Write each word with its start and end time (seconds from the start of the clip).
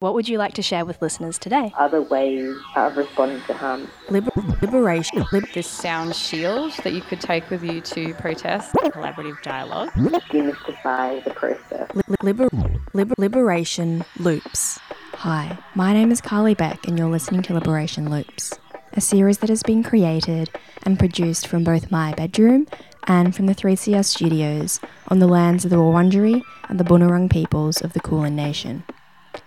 What 0.00 0.14
would 0.14 0.30
you 0.30 0.38
like 0.38 0.54
to 0.54 0.62
share 0.62 0.86
with 0.86 1.02
listeners 1.02 1.38
today? 1.38 1.74
Other 1.76 2.00
ways 2.00 2.56
of 2.74 2.96
responding 2.96 3.42
to 3.42 3.52
harm. 3.52 3.86
Liber- 4.08 4.30
liberation. 4.62 5.26
Lib- 5.30 5.52
this 5.52 5.66
sound 5.66 6.16
shield 6.16 6.72
that 6.84 6.94
you 6.94 7.02
could 7.02 7.20
take 7.20 7.50
with 7.50 7.62
you 7.62 7.82
to 7.82 8.14
protest. 8.14 8.72
Collaborative 8.76 9.42
dialogue. 9.42 9.90
Demystify 9.90 11.22
the 11.22 11.34
process. 11.34 11.86
li- 11.94 12.16
liber- 12.22 12.48
liber- 12.94 13.14
liberation 13.18 14.02
loops. 14.18 14.78
Hi, 15.16 15.58
my 15.74 15.92
name 15.92 16.10
is 16.10 16.22
Carly 16.22 16.54
Beck, 16.54 16.88
and 16.88 16.98
you're 16.98 17.10
listening 17.10 17.42
to 17.42 17.52
Liberation 17.52 18.08
Loops, 18.10 18.58
a 18.94 19.02
series 19.02 19.36
that 19.40 19.50
has 19.50 19.62
been 19.62 19.82
created 19.82 20.48
and 20.84 20.98
produced 20.98 21.46
from 21.46 21.62
both 21.62 21.90
my 21.90 22.14
bedroom 22.14 22.66
and 23.06 23.36
from 23.36 23.44
the 23.44 23.54
3CR 23.54 24.02
studios 24.06 24.80
on 25.08 25.18
the 25.18 25.28
lands 25.28 25.66
of 25.66 25.70
the 25.70 25.76
Wurundjeri 25.76 26.40
and 26.70 26.80
the 26.80 26.84
Bunurong 26.84 27.28
peoples 27.30 27.82
of 27.82 27.92
the 27.92 28.00
Kulin 28.00 28.34
Nation. 28.34 28.82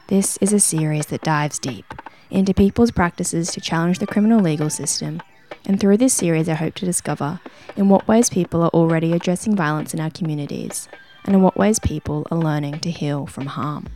This 0.08 0.38
is 0.42 0.52
a 0.52 0.60
series 0.60 1.06
that 1.08 1.22
dives 1.22 1.58
deep 1.60 1.86
into 2.30 2.54
people's 2.54 2.92
practices 2.92 3.50
to 3.54 3.62
challenge 3.62 4.00
the 4.00 4.06
criminal 4.06 4.42
legal 4.42 4.70
system, 4.70 5.22
and 5.66 5.80
through 5.80 5.96
this 5.96 6.14
series, 6.14 6.50
I 6.50 6.56
hope 6.56 6.76
to 6.76 6.86
discover 6.86 7.40
in 7.78 7.88
what 7.88 8.06
ways 8.06 8.30
people 8.30 8.62
are 8.64 8.70
already 8.70 9.14
addressing 9.14 9.56
violence 9.56 9.94
in 9.94 10.02
our 10.02 10.10
communities, 10.10 10.90
and 11.24 11.34
in 11.34 11.42
what 11.42 11.56
ways 11.56 11.80
people 11.80 12.28
are 12.30 12.38
learning 12.38 12.82
to 12.82 12.92
heal 12.92 13.26
from 13.26 13.46
harm. 13.46 13.88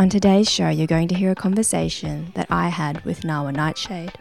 On 0.00 0.08
today's 0.08 0.50
show, 0.50 0.70
you're 0.70 0.88
going 0.88 1.06
to 1.08 1.14
hear 1.14 1.30
a 1.30 1.36
conversation 1.36 2.32
that 2.34 2.48
I 2.50 2.68
had 2.68 3.04
with 3.04 3.20
Nawa 3.20 3.54
Nightshade. 3.54 4.12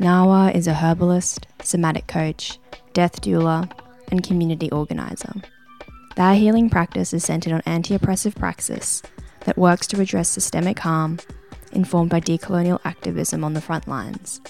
Nawa 0.00 0.52
is 0.52 0.66
a 0.66 0.74
herbalist, 0.74 1.46
somatic 1.62 2.08
coach, 2.08 2.58
death 2.94 3.20
doula, 3.20 3.70
and 4.10 4.24
community 4.24 4.72
organizer. 4.72 5.34
Their 6.16 6.34
healing 6.34 6.68
practice 6.68 7.14
is 7.14 7.22
centered 7.22 7.52
on 7.52 7.62
anti 7.64 7.94
oppressive 7.94 8.34
praxis 8.34 9.04
that 9.50 9.58
works 9.58 9.88
to 9.88 10.00
address 10.00 10.28
systemic 10.28 10.78
harm 10.78 11.18
informed 11.72 12.08
by 12.08 12.20
decolonial 12.20 12.78
activism 12.84 13.42
on 13.42 13.52
the 13.52 13.60
front 13.60 13.88
lines, 13.88 14.40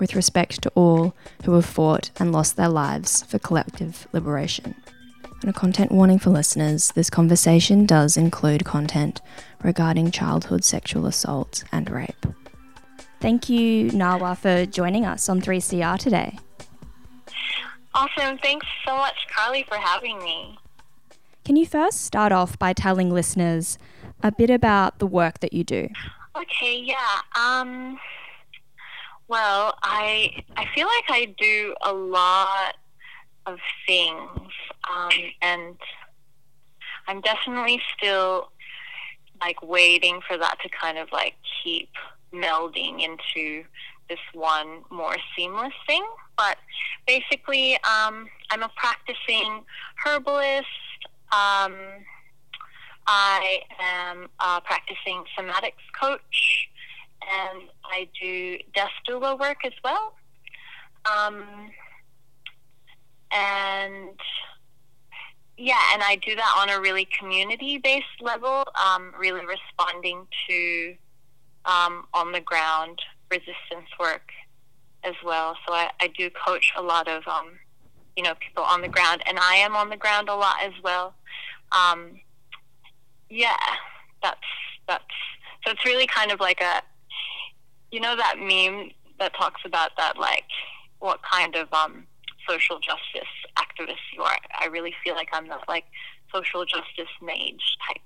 with 0.00 0.16
respect 0.16 0.60
to 0.60 0.68
all 0.74 1.14
who 1.44 1.52
have 1.52 1.64
fought 1.64 2.10
and 2.18 2.32
lost 2.32 2.56
their 2.56 2.68
lives 2.68 3.22
for 3.22 3.38
collective 3.38 4.08
liberation. 4.12 4.74
And 5.40 5.50
a 5.50 5.52
content 5.52 5.92
warning 5.92 6.18
for 6.18 6.30
listeners 6.30 6.90
this 6.96 7.08
conversation 7.08 7.86
does 7.86 8.16
include 8.16 8.64
content 8.64 9.20
regarding 9.62 10.10
childhood 10.10 10.64
sexual 10.64 11.06
assault 11.06 11.62
and 11.70 11.88
rape. 11.88 12.26
Thank 13.20 13.48
you, 13.48 13.92
Nawa, 13.92 14.36
for 14.36 14.66
joining 14.66 15.06
us 15.06 15.28
on 15.28 15.40
3CR 15.40 15.96
today. 15.96 16.36
Awesome. 17.94 18.36
Thanks 18.38 18.66
so 18.84 18.96
much, 18.96 19.28
Carly, 19.32 19.62
for 19.68 19.76
having 19.76 20.18
me. 20.18 20.58
Can 21.44 21.54
you 21.54 21.66
first 21.66 22.02
start 22.02 22.32
off 22.32 22.58
by 22.58 22.72
telling 22.72 23.10
listeners 23.10 23.78
a 24.22 24.32
bit 24.32 24.50
about 24.50 24.98
the 24.98 25.06
work 25.06 25.40
that 25.40 25.52
you 25.52 25.64
do? 25.64 25.88
Okay, 26.36 26.78
yeah. 26.78 27.20
Um 27.38 27.98
well, 29.28 29.74
I 29.82 30.42
I 30.56 30.66
feel 30.74 30.86
like 30.86 31.04
I 31.08 31.34
do 31.38 31.74
a 31.82 31.92
lot 31.92 32.76
of 33.46 33.58
things. 33.86 34.52
Um 34.90 35.10
and 35.42 35.76
I'm 37.06 37.20
definitely 37.20 37.80
still 37.96 38.50
like 39.40 39.62
waiting 39.62 40.20
for 40.26 40.36
that 40.36 40.58
to 40.62 40.68
kind 40.68 40.98
of 40.98 41.08
like 41.12 41.34
keep 41.62 41.90
melding 42.32 43.02
into 43.02 43.64
this 44.08 44.18
one 44.34 44.82
more 44.90 45.16
seamless 45.36 45.72
thing. 45.86 46.04
But 46.36 46.58
basically, 47.06 47.74
um, 47.84 48.28
I'm 48.50 48.62
a 48.62 48.70
practicing 48.76 49.64
herbalist. 50.04 50.66
Um, 51.32 51.74
I 53.06 53.60
am 53.78 54.28
a 54.38 54.60
practicing 54.60 55.24
somatics 55.36 55.84
coach, 55.98 56.68
and 57.22 57.62
I 57.84 58.08
do 58.20 58.58
death 58.74 58.90
doula 59.08 59.38
work 59.38 59.64
as 59.64 59.72
well. 59.82 60.14
Um, 61.04 61.44
and 63.32 64.18
yeah, 65.56 65.80
and 65.92 66.02
I 66.02 66.16
do 66.16 66.34
that 66.34 66.54
on 66.58 66.70
a 66.70 66.80
really 66.80 67.06
community-based 67.18 68.22
level, 68.22 68.64
um, 68.82 69.12
really 69.18 69.44
responding 69.44 70.26
to 70.48 70.94
um, 71.66 72.06
on 72.14 72.32
the 72.32 72.40
ground 72.40 73.00
resistance 73.30 73.88
work 73.98 74.30
as 75.04 75.14
well. 75.24 75.56
So 75.66 75.74
I, 75.74 75.90
I 76.00 76.08
do 76.08 76.30
coach 76.30 76.72
a 76.76 76.82
lot 76.82 77.08
of 77.08 77.26
um, 77.28 77.58
you 78.16 78.22
know 78.22 78.34
people 78.34 78.64
on 78.64 78.82
the 78.82 78.88
ground, 78.88 79.22
and 79.26 79.38
I 79.38 79.56
am 79.56 79.76
on 79.76 79.90
the 79.90 79.96
ground 79.96 80.28
a 80.28 80.34
lot 80.34 80.56
as 80.62 80.72
well. 80.82 81.14
Um, 81.72 82.20
yeah, 83.30 83.56
that's 84.22 84.40
that's 84.86 85.04
so 85.64 85.72
it's 85.72 85.84
really 85.84 86.06
kind 86.06 86.30
of 86.32 86.40
like 86.40 86.60
a 86.60 86.82
you 87.90 88.00
know 88.00 88.16
that 88.16 88.36
meme 88.38 88.90
that 89.18 89.34
talks 89.34 89.62
about 89.64 89.90
that 89.96 90.18
like 90.18 90.44
what 90.98 91.20
kind 91.22 91.54
of 91.56 91.72
um, 91.72 92.06
social 92.48 92.78
justice 92.78 93.28
activist 93.56 93.96
you 94.14 94.22
are. 94.22 94.36
I 94.58 94.66
really 94.66 94.94
feel 95.02 95.14
like 95.14 95.28
I'm 95.32 95.48
that 95.48 95.68
like 95.68 95.84
social 96.32 96.64
justice 96.64 97.12
mage 97.22 97.76
type 97.86 98.02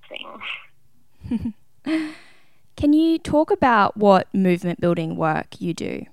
thing. 1.28 1.54
Can 2.76 2.92
you 2.92 3.18
talk 3.18 3.50
about 3.50 3.96
what 3.96 4.32
movement 4.34 4.80
building 4.80 5.16
work 5.16 5.60
you 5.60 5.74
do? 5.74 6.06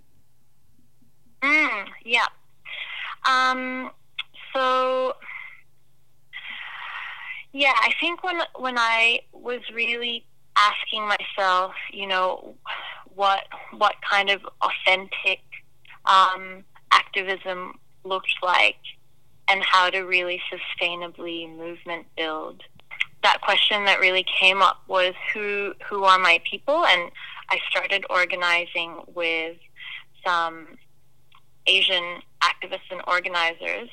Mm, 1.42 1.88
yeah. 2.04 2.28
Um, 3.26 3.92
so 4.54 5.16
yeah, 7.54 7.74
I 7.76 7.92
think 8.00 8.24
when 8.24 8.40
when 8.58 8.78
I 8.78 9.22
was 9.34 9.62
really 9.74 10.26
asking 10.58 11.08
myself, 11.08 11.74
you 11.92 12.08
know, 12.08 12.56
what 13.16 13.44
what 13.78 13.96
kind 14.10 14.30
of 14.30 14.42
authentic 14.62 15.42
um, 16.06 16.64
activism 16.92 17.80
looked 18.04 18.36
like, 18.42 18.80
and 19.50 19.62
how 19.64 19.90
to 19.90 20.02
really 20.02 20.42
sustainably 20.52 21.50
movement 21.56 22.06
build. 22.16 22.64
That 23.24 23.42
question 23.42 23.86
that 23.86 24.00
really 24.00 24.26
came 24.40 24.62
up 24.62 24.82
was 24.88 25.14
who 25.34 25.74
who 25.88 26.06
are 26.06 26.20
my 26.20 26.42
people, 26.50 26.86
and 26.86 27.12
I 27.50 27.60
started 27.70 28.06
organizing 28.10 29.02
with 29.14 29.58
some 30.26 30.68
Asian 31.68 32.20
activists 32.42 32.90
and 32.92 33.02
organizers. 33.08 33.90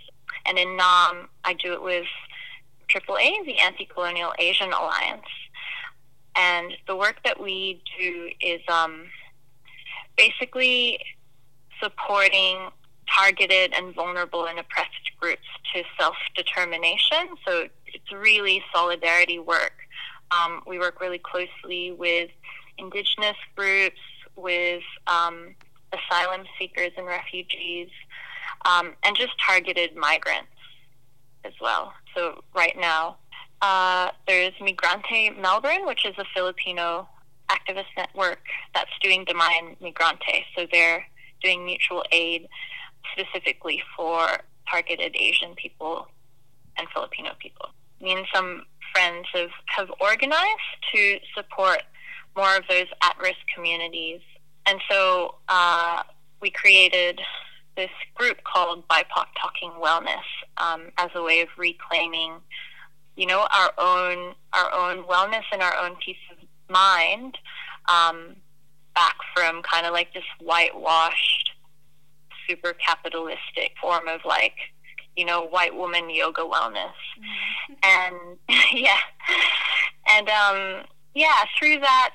And 0.47 0.59
in 0.59 0.69
Naarm, 0.79 1.27
I 1.45 1.55
do 1.55 1.73
it 1.73 1.83
with 1.83 2.07
AAA, 2.89 3.45
the 3.45 3.59
Anti-Colonial 3.59 4.33
Asian 4.39 4.73
Alliance. 4.73 5.27
And 6.37 6.73
the 6.87 6.97
work 6.97 7.21
that 7.25 7.41
we 7.41 7.83
do 7.99 8.31
is 8.41 8.61
um, 8.69 9.07
basically 10.17 11.01
supporting 11.83 12.69
targeted 13.09 13.73
and 13.75 13.95
vulnerable 13.95 14.47
and 14.47 14.59
oppressed 14.59 15.11
groups 15.21 15.47
to 15.75 15.83
self-determination. 15.99 17.37
So 17.47 17.69
it's 17.87 18.13
really 18.13 18.63
solidarity 18.73 19.39
work. 19.39 19.73
Um, 20.31 20.63
we 20.67 20.79
work 20.79 21.01
really 21.01 21.19
closely 21.19 21.93
with 21.93 22.31
indigenous 22.77 23.37
groups, 23.57 24.01
with 24.37 24.83
um, 25.07 25.55
asylum 25.93 26.47
seekers 26.59 26.93
and 26.97 27.07
refugees, 27.07 27.89
um, 28.65 28.95
and 29.05 29.17
just 29.17 29.33
targeted 29.45 29.97
migrants 29.97 30.49
as 31.45 31.53
well. 31.61 31.93
So 32.19 32.43
right 32.53 32.77
now, 32.77 33.17
uh, 33.63 34.11
there's 34.27 34.53
Migrante 34.61 35.39
Melbourne, 35.41 35.87
which 35.87 36.05
is 36.05 36.15
a 36.19 36.25
Filipino 36.35 37.09
activist 37.49 37.87
network 37.97 38.41
that's 38.75 38.91
doing 39.01 39.25
Damayan 39.25 39.77
Migrante. 39.81 40.43
So 40.57 40.67
they're 40.73 41.07
doing 41.43 41.65
mutual 41.65 42.05
aid 42.11 42.49
specifically 43.13 43.81
for 43.97 44.27
targeted 44.69 45.15
Asian 45.17 45.55
people 45.55 46.09
and 46.77 46.89
Filipino 46.93 47.31
people. 47.39 47.71
Me 48.01 48.13
and 48.13 48.27
some 48.35 48.65
friends 48.93 49.27
have, 49.33 49.51
have 49.67 49.89
organized 50.01 50.43
to 50.93 51.19
support 51.37 51.83
more 52.37 52.57
of 52.57 52.65
those 52.69 52.87
at-risk 53.03 53.39
communities. 53.55 54.21
And 54.67 54.81
so 54.91 55.37
uh, 55.49 56.03
we 56.41 56.51
created 56.51 57.21
this 57.79 57.91
group 58.17 58.43
called 58.43 58.87
BIPOC 58.89 59.27
Talking 59.41 59.71
Wellness 59.81 60.27
um, 60.57 60.91
as 60.99 61.11
a 61.15 61.23
way 61.23 61.41
of 61.43 61.49
reclaiming, 61.57 62.33
you 63.17 63.25
know, 63.25 63.47
our 63.57 63.73
own 63.79 64.35
our 64.53 64.75
own 64.75 65.05
wellness 65.05 65.45
and 65.53 65.63
our 65.63 65.77
own 65.77 65.95
peace 66.05 66.17
of 66.33 66.39
mind 66.69 67.39
um, 67.89 68.35
back 68.97 69.15
from 69.35 69.63
kind 69.63 69.87
of 69.87 69.93
like 69.93 70.13
this 70.13 70.25
whitewashed, 70.41 71.53
super 72.49 72.75
capitalistic 72.75 73.75
form 73.81 74.09
of 74.09 74.23
like, 74.25 74.57
you 75.17 75.25
know, 75.25 75.47
white 75.47 75.75
woman 75.75 76.11
yoga 76.11 76.43
wellness, 76.43 76.99
mm-hmm. 77.17 77.75
and 77.85 78.39
yeah, 78.73 78.99
and 80.17 80.29
um, 80.29 80.85
yeah, 81.15 81.45
through 81.57 81.79
that 81.79 82.11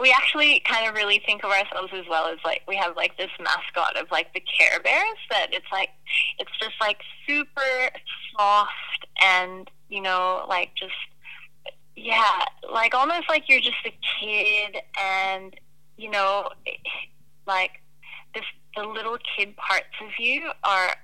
we 0.00 0.12
actually 0.12 0.60
kind 0.60 0.88
of 0.88 0.94
really 0.94 1.20
think 1.26 1.44
of 1.44 1.50
ourselves 1.50 1.92
as 1.94 2.04
well 2.08 2.26
as 2.26 2.38
like 2.44 2.62
we 2.66 2.76
have 2.76 2.96
like 2.96 3.16
this 3.18 3.30
mascot 3.38 3.96
of 3.96 4.10
like 4.10 4.32
the 4.32 4.40
Care 4.40 4.80
Bears 4.80 5.18
that 5.30 5.48
it's 5.52 5.66
like 5.70 5.90
it's 6.38 6.50
just 6.58 6.74
like 6.80 6.98
super 7.26 7.90
soft 8.36 9.06
and 9.22 9.70
you 9.88 10.00
know 10.00 10.46
like 10.48 10.70
just 10.74 10.94
yeah, 12.02 12.44
like 12.70 12.94
almost 12.94 13.28
like 13.28 13.44
you're 13.48 13.60
just 13.60 13.76
a 13.84 13.92
kid, 14.20 14.76
and 14.98 15.54
you 15.96 16.10
know, 16.10 16.48
like 17.46 17.72
this, 18.34 18.44
the 18.74 18.84
little 18.84 19.18
kid 19.36 19.54
parts 19.56 19.94
of 20.02 20.08
you 20.18 20.50
are 20.64 20.94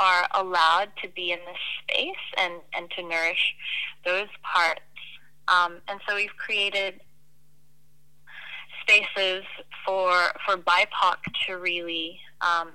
are 0.00 0.26
allowed 0.34 0.88
to 1.02 1.08
be 1.08 1.30
in 1.30 1.38
this 1.46 1.56
space 1.82 2.24
and 2.36 2.54
and 2.76 2.90
to 2.92 3.02
nourish 3.02 3.54
those 4.04 4.28
parts. 4.42 4.80
Um, 5.46 5.76
and 5.88 6.00
so 6.08 6.16
we've 6.16 6.36
created 6.36 7.00
spaces 8.84 9.44
for 9.84 10.12
for 10.46 10.56
BIPOC 10.56 11.16
to 11.46 11.54
really 11.54 12.18
um, 12.40 12.70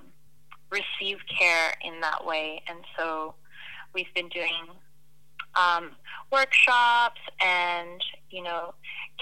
receive 0.71 1.17
care 1.39 1.73
in 1.83 1.99
that 2.01 2.25
way. 2.25 2.61
And 2.67 2.79
so 2.97 3.35
we've 3.93 4.13
been 4.13 4.29
doing 4.29 4.67
um, 5.55 5.91
workshops 6.31 7.21
and 7.43 8.01
you 8.29 8.43
know 8.43 8.73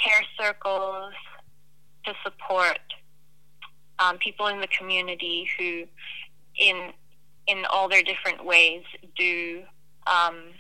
care 0.02 0.24
circles 0.40 1.14
to 2.06 2.14
support 2.24 2.80
um, 4.00 4.18
people 4.18 4.48
in 4.48 4.62
the 4.62 4.68
community 4.68 5.48
who, 5.58 5.84
in 6.60 6.92
in 7.48 7.66
all 7.72 7.88
their 7.88 8.04
different 8.04 8.46
ways, 8.46 8.84
do 9.18 9.64
um, 10.06 10.52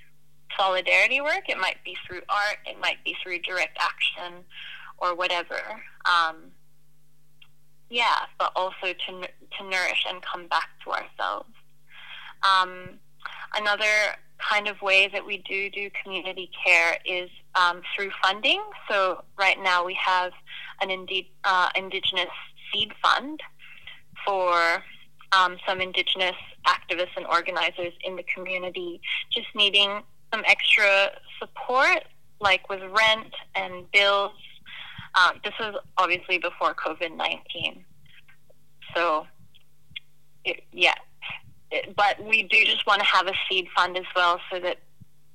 solidarity 0.57 1.21
work. 1.21 1.49
It 1.49 1.57
might 1.57 1.83
be 1.83 1.95
through 2.07 2.21
art, 2.29 2.57
it 2.65 2.79
might 2.79 3.03
be 3.03 3.15
through 3.21 3.39
direct 3.39 3.77
action, 3.79 4.43
or 4.97 5.15
whatever. 5.15 5.59
Um, 6.05 6.51
yeah, 7.89 8.25
but 8.37 8.51
also 8.55 8.93
to 8.93 9.21
to 9.21 9.69
nourish 9.69 10.05
and 10.07 10.21
come 10.21 10.47
back 10.47 10.69
to 10.83 10.91
ourselves. 10.91 11.49
Um, 12.43 12.99
another 13.55 14.15
kind 14.37 14.67
of 14.67 14.81
way 14.81 15.09
that 15.11 15.25
we 15.25 15.37
do 15.49 15.69
do 15.69 15.89
community 16.03 16.49
care 16.65 16.97
is 17.05 17.29
um, 17.55 17.81
through 17.95 18.11
funding. 18.23 18.61
So 18.89 19.23
right 19.37 19.57
now 19.61 19.85
we 19.85 19.97
have 20.03 20.31
an 20.81 20.89
indi- 20.89 21.31
uh, 21.43 21.69
Indigenous 21.75 22.29
seed 22.71 22.91
fund 23.01 23.39
for 24.25 24.83
um, 25.31 25.57
some 25.67 25.81
Indigenous 25.81 26.35
activists 26.65 27.15
and 27.15 27.25
organizers 27.25 27.93
in 28.03 28.15
the 28.15 28.23
community 28.23 29.01
just 29.31 29.47
needing 29.55 30.01
some 30.33 30.43
extra 30.45 31.11
support, 31.39 32.03
like 32.39 32.69
with 32.69 32.81
rent 32.81 33.33
and 33.55 33.89
bills. 33.91 34.31
Um, 35.17 35.39
this 35.43 35.53
was 35.59 35.75
obviously 35.97 36.37
before 36.37 36.73
COVID 36.73 37.15
19. 37.15 37.83
So, 38.95 39.25
it, 40.45 40.63
yeah, 40.71 40.93
but 41.95 42.23
we 42.23 42.43
do 42.43 42.63
just 42.65 42.85
want 42.85 42.99
to 43.01 43.05
have 43.05 43.27
a 43.27 43.33
seed 43.49 43.67
fund 43.75 43.97
as 43.97 44.05
well 44.15 44.39
so 44.51 44.59
that 44.59 44.77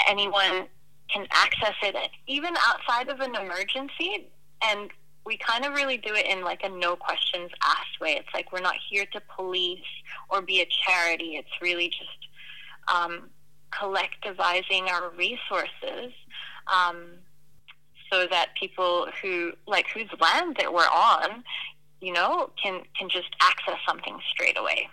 anyone 0.09 0.67
can 1.13 1.27
access 1.31 1.75
it 1.83 1.97
even 2.27 2.55
outside 2.67 3.09
of 3.09 3.21
an 3.21 3.35
emergency. 3.35 4.29
And 4.65 4.91
we 5.25 5.37
kind 5.37 5.65
of 5.65 5.75
really 5.75 5.99
do 5.99 6.15
it 6.15 6.27
in 6.27 6.43
like 6.43 6.63
a 6.65 6.69
no 6.69 6.97
questions 6.97 7.51
asked 7.63 8.01
way. 8.01 8.13
It's 8.13 8.33
like 8.35 8.53
we're 8.53 8.61
not 8.61 8.77
here 8.91 9.07
to 9.13 9.21
police 9.35 9.81
or 10.29 10.43
be 10.43 10.61
a 10.61 10.69
charity. 10.87 11.37
It's 11.37 11.51
really 11.61 11.89
just 11.89 12.93
um, 12.93 13.31
collectivizing 13.71 14.89
our 14.89 15.11
resources. 15.11 16.13
Um, 16.67 17.19
so 18.13 18.27
that 18.31 18.49
people 18.59 19.09
who 19.23 19.53
like 19.67 19.87
whose 19.95 20.11
land 20.21 20.57
that 20.59 20.73
we're 20.73 20.83
on 20.83 21.43
you 22.01 22.13
know 22.13 22.51
can 22.63 22.83
can 22.99 23.09
just 23.09 23.29
access 23.41 23.79
something 23.87 24.19
straight 24.33 24.59
away 24.59 24.89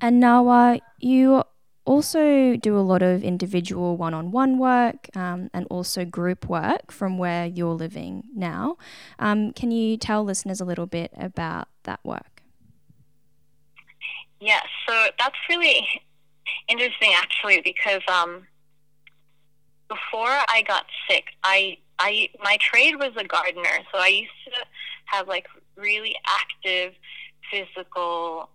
and 0.00 0.22
Nawa, 0.22 0.80
you 0.98 1.44
also 1.84 2.56
do 2.56 2.78
a 2.78 2.80
lot 2.80 3.02
of 3.02 3.22
individual 3.22 3.96
one 3.96 4.14
on 4.14 4.30
one 4.30 4.58
work 4.58 5.14
um, 5.14 5.50
and 5.52 5.66
also 5.70 6.04
group 6.04 6.48
work 6.48 6.90
from 6.90 7.18
where 7.18 7.46
you're 7.46 7.74
living 7.74 8.24
now. 8.34 8.76
Um, 9.18 9.52
can 9.52 9.70
you 9.70 9.96
tell 9.96 10.24
listeners 10.24 10.60
a 10.60 10.64
little 10.64 10.86
bit 10.86 11.12
about 11.18 11.68
that 11.84 12.00
work? 12.04 12.42
Yeah, 14.40 14.60
so 14.88 15.08
that's 15.18 15.36
really 15.48 15.86
interesting 16.68 17.12
actually 17.14 17.60
because 17.60 18.00
um, 18.08 18.46
before 19.88 20.28
I 20.48 20.62
got 20.66 20.86
sick, 21.08 21.24
I, 21.44 21.76
I 22.00 22.30
my 22.42 22.56
trade 22.60 22.96
was 22.96 23.12
a 23.16 23.24
gardener, 23.24 23.84
so 23.92 23.98
I 23.98 24.08
used 24.08 24.30
to 24.46 24.52
have 25.04 25.28
like 25.28 25.46
really 25.76 26.16
active 26.26 26.94
physical 27.50 28.48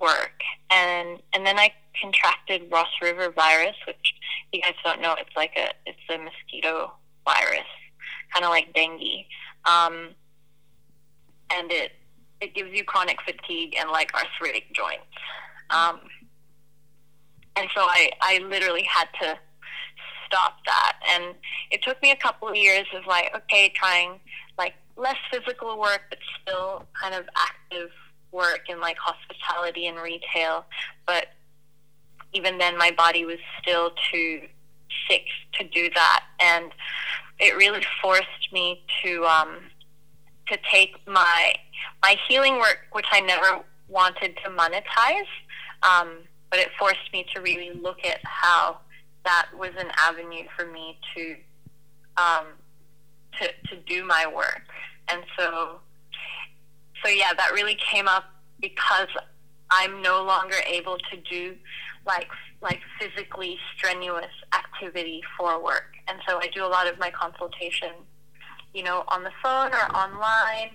work, 0.00 0.40
and 0.70 1.20
and 1.34 1.46
then 1.46 1.58
I 1.58 1.72
contracted 2.00 2.62
Ross 2.72 2.88
River 3.02 3.30
virus, 3.30 3.76
which 3.86 4.14
you 4.52 4.62
guys 4.62 4.74
don't 4.82 5.02
know. 5.02 5.14
It's 5.18 5.36
like 5.36 5.52
a 5.56 5.68
it's 5.84 5.98
a 6.12 6.16
mosquito 6.16 6.92
virus, 7.26 7.68
kind 8.32 8.44
of 8.44 8.50
like 8.50 8.72
dengue, 8.72 9.26
um, 9.66 10.08
and 11.52 11.70
it 11.70 11.92
it 12.40 12.54
gives 12.54 12.70
you 12.72 12.82
chronic 12.82 13.18
fatigue 13.22 13.74
and 13.78 13.90
like 13.90 14.10
arthritic 14.14 14.72
joints. 14.74 15.04
Um, 15.68 16.00
and 17.56 17.68
so 17.74 17.82
I 17.82 18.10
I 18.22 18.38
literally 18.38 18.84
had 18.84 19.08
to 19.20 19.38
stop 20.26 20.58
that, 20.66 20.98
and 21.08 21.34
it 21.70 21.82
took 21.82 22.00
me 22.02 22.10
a 22.10 22.16
couple 22.16 22.48
of 22.48 22.56
years 22.56 22.86
of 22.94 23.06
like 23.06 23.34
okay, 23.34 23.72
trying 23.74 24.20
like 24.58 24.74
less 24.96 25.16
physical 25.30 25.78
work, 25.78 26.02
but 26.10 26.18
still 26.42 26.86
kind 27.00 27.14
of 27.14 27.24
active 27.36 27.90
work 28.32 28.68
in 28.68 28.80
like 28.80 28.96
hospitality 28.98 29.86
and 29.86 29.98
retail, 29.98 30.64
but 31.06 31.28
even 32.32 32.58
then 32.58 32.76
my 32.76 32.90
body 32.90 33.24
was 33.24 33.38
still 33.60 33.92
too 34.12 34.42
sick 35.08 35.24
to 35.54 35.64
do 35.68 35.90
that, 35.94 36.24
and 36.40 36.72
it 37.38 37.56
really 37.56 37.82
forced 38.02 38.52
me 38.52 38.82
to 39.02 39.24
um, 39.24 39.58
to 40.48 40.58
take 40.70 40.96
my 41.06 41.54
my 42.02 42.16
healing 42.28 42.58
work, 42.58 42.78
which 42.92 43.06
I 43.10 43.20
never 43.20 43.60
wanted 43.88 44.36
to 44.44 44.50
monetize, 44.50 45.26
um, 45.82 46.18
but 46.50 46.58
it 46.60 46.68
forced 46.78 47.12
me 47.12 47.26
to 47.34 47.40
really 47.40 47.72
look 47.80 48.04
at 48.04 48.20
how 48.24 48.78
that 49.26 49.48
was 49.58 49.70
an 49.78 49.88
avenue 49.98 50.44
for 50.56 50.66
me 50.66 50.98
to 51.14 51.36
um, 52.16 52.46
to 53.38 53.48
to 53.68 53.76
do 53.86 54.04
my 54.04 54.24
work, 54.34 54.62
and 55.08 55.22
so 55.38 55.80
so 57.04 57.10
yeah, 57.10 57.32
that 57.36 57.52
really 57.52 57.76
came 57.76 58.08
up 58.08 58.24
because 58.60 59.08
I'm 59.70 60.00
no 60.00 60.24
longer 60.24 60.56
able 60.66 60.96
to 60.96 61.16
do 61.30 61.56
like 62.06 62.28
like 62.62 62.80
physically 62.98 63.58
strenuous 63.76 64.32
activity 64.54 65.20
for 65.36 65.62
work, 65.62 65.94
and 66.08 66.18
so 66.26 66.38
I 66.38 66.48
do 66.54 66.64
a 66.64 66.70
lot 66.70 66.86
of 66.86 66.98
my 66.98 67.10
consultation, 67.10 67.90
you 68.72 68.82
know, 68.82 69.04
on 69.08 69.24
the 69.24 69.32
phone 69.42 69.72
or 69.72 69.94
online, 69.94 70.70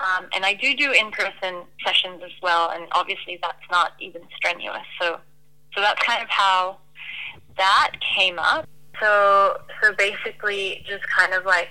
um, 0.00 0.26
and 0.34 0.44
I 0.44 0.54
do 0.54 0.74
do 0.76 0.92
in-person 0.92 1.62
sessions 1.84 2.22
as 2.24 2.32
well. 2.42 2.70
And 2.70 2.86
obviously, 2.92 3.38
that's 3.42 3.66
not 3.70 3.92
even 3.98 4.22
strenuous. 4.36 4.86
So, 5.00 5.18
so 5.74 5.80
that's 5.80 6.00
kind 6.04 6.22
of 6.22 6.28
how 6.28 6.78
that 7.56 7.92
came 8.16 8.38
up. 8.38 8.68
So, 9.00 9.58
so 9.82 9.92
basically, 9.94 10.84
just 10.86 11.04
kind 11.08 11.34
of 11.34 11.44
like 11.44 11.68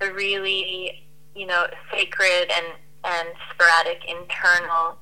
the 0.00 0.12
really, 0.12 1.06
you 1.34 1.46
know, 1.46 1.66
sacred 1.92 2.50
and 2.50 2.66
and 3.04 3.28
sporadic 3.52 4.02
internal 4.08 4.98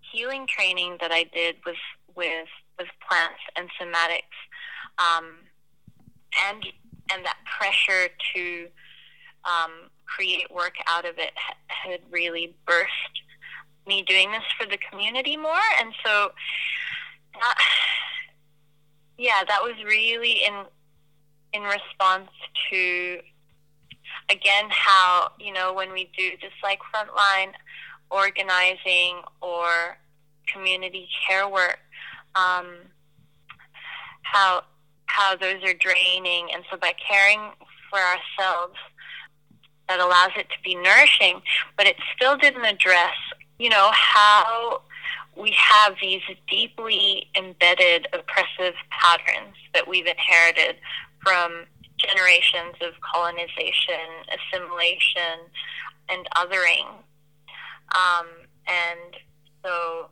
healing 0.00 0.46
training 0.46 0.96
that 1.00 1.12
I 1.12 1.24
did 1.24 1.56
with 1.66 1.76
with 2.14 2.48
with 2.78 2.88
plants 3.08 3.40
and 3.56 3.68
somatics, 3.80 4.36
um, 4.98 5.34
and 6.48 6.64
and 7.12 7.24
that 7.24 7.36
pressure 7.58 8.08
to 8.34 8.66
um, 9.44 9.90
create 10.06 10.50
work 10.52 10.74
out 10.88 11.04
of 11.04 11.18
it 11.18 11.32
had 11.68 12.00
really 12.10 12.54
burst 12.66 12.88
me 13.86 14.02
doing 14.02 14.32
this 14.32 14.44
for 14.58 14.66
the 14.66 14.78
community 14.90 15.36
more, 15.36 15.60
and 15.78 15.92
so 16.04 16.30
that, 17.34 17.58
yeah, 19.18 19.44
that 19.46 19.62
was 19.62 19.74
really 19.84 20.44
in 20.44 20.64
in 21.52 21.62
response 21.62 22.30
to 22.70 23.18
again 24.30 24.64
how 24.70 25.30
you 25.38 25.52
know 25.52 25.72
when 25.72 25.92
we 25.92 26.10
do 26.16 26.30
just 26.40 26.54
like 26.62 26.80
frontline 26.92 27.52
organizing 28.10 29.20
or 29.40 29.98
community 30.52 31.08
care 31.26 31.48
work 31.48 31.78
um, 32.34 32.66
how 34.22 34.62
how 35.06 35.36
those 35.36 35.62
are 35.64 35.74
draining. 35.74 36.48
And 36.52 36.64
so 36.70 36.76
by 36.76 36.92
caring 37.08 37.52
for 37.90 37.98
ourselves 37.98 38.76
that 39.88 40.00
allows 40.00 40.30
it 40.36 40.48
to 40.48 40.56
be 40.64 40.74
nourishing 40.74 41.40
but 41.76 41.86
it 41.86 41.96
still 42.16 42.36
didn't 42.38 42.64
address 42.64 43.14
you 43.58 43.68
know 43.68 43.90
how 43.92 44.80
we 45.36 45.54
have 45.58 45.94
these 46.00 46.22
deeply 46.48 47.26
embedded 47.36 48.06
oppressive 48.12 48.74
patterns 48.90 49.56
that 49.72 49.88
we've 49.88 50.06
inherited 50.06 50.76
from 51.22 51.64
generations 51.96 52.74
of 52.80 52.92
colonization, 53.00 54.26
assimilation, 54.30 55.50
and 56.08 56.28
othering. 56.36 56.86
Um, 57.94 58.26
and 58.66 59.16
so 59.62 60.10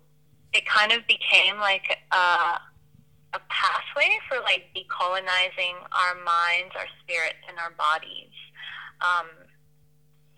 it 0.53 0.67
kind 0.67 0.93
of 0.93 1.07
became 1.07 1.59
like 1.59 1.99
a, 2.13 2.59
a 3.35 3.41
pathway 3.49 4.19
for 4.29 4.39
like 4.41 4.65
decolonizing 4.77 5.77
our 5.93 6.15
minds, 6.15 6.75
our 6.77 6.87
spirits, 7.03 7.43
and 7.49 7.59
our 7.59 7.73
bodies 7.73 8.33
um, 9.01 9.29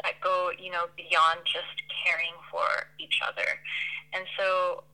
that 0.02 0.20
go, 0.22 0.50
you 0.58 0.70
know, 0.70 0.86
beyond 0.96 1.40
just 1.44 1.82
caring 2.04 2.34
for 2.50 2.88
each 2.98 3.20
other. 3.26 3.46
And 4.14 4.24
so 4.38 4.84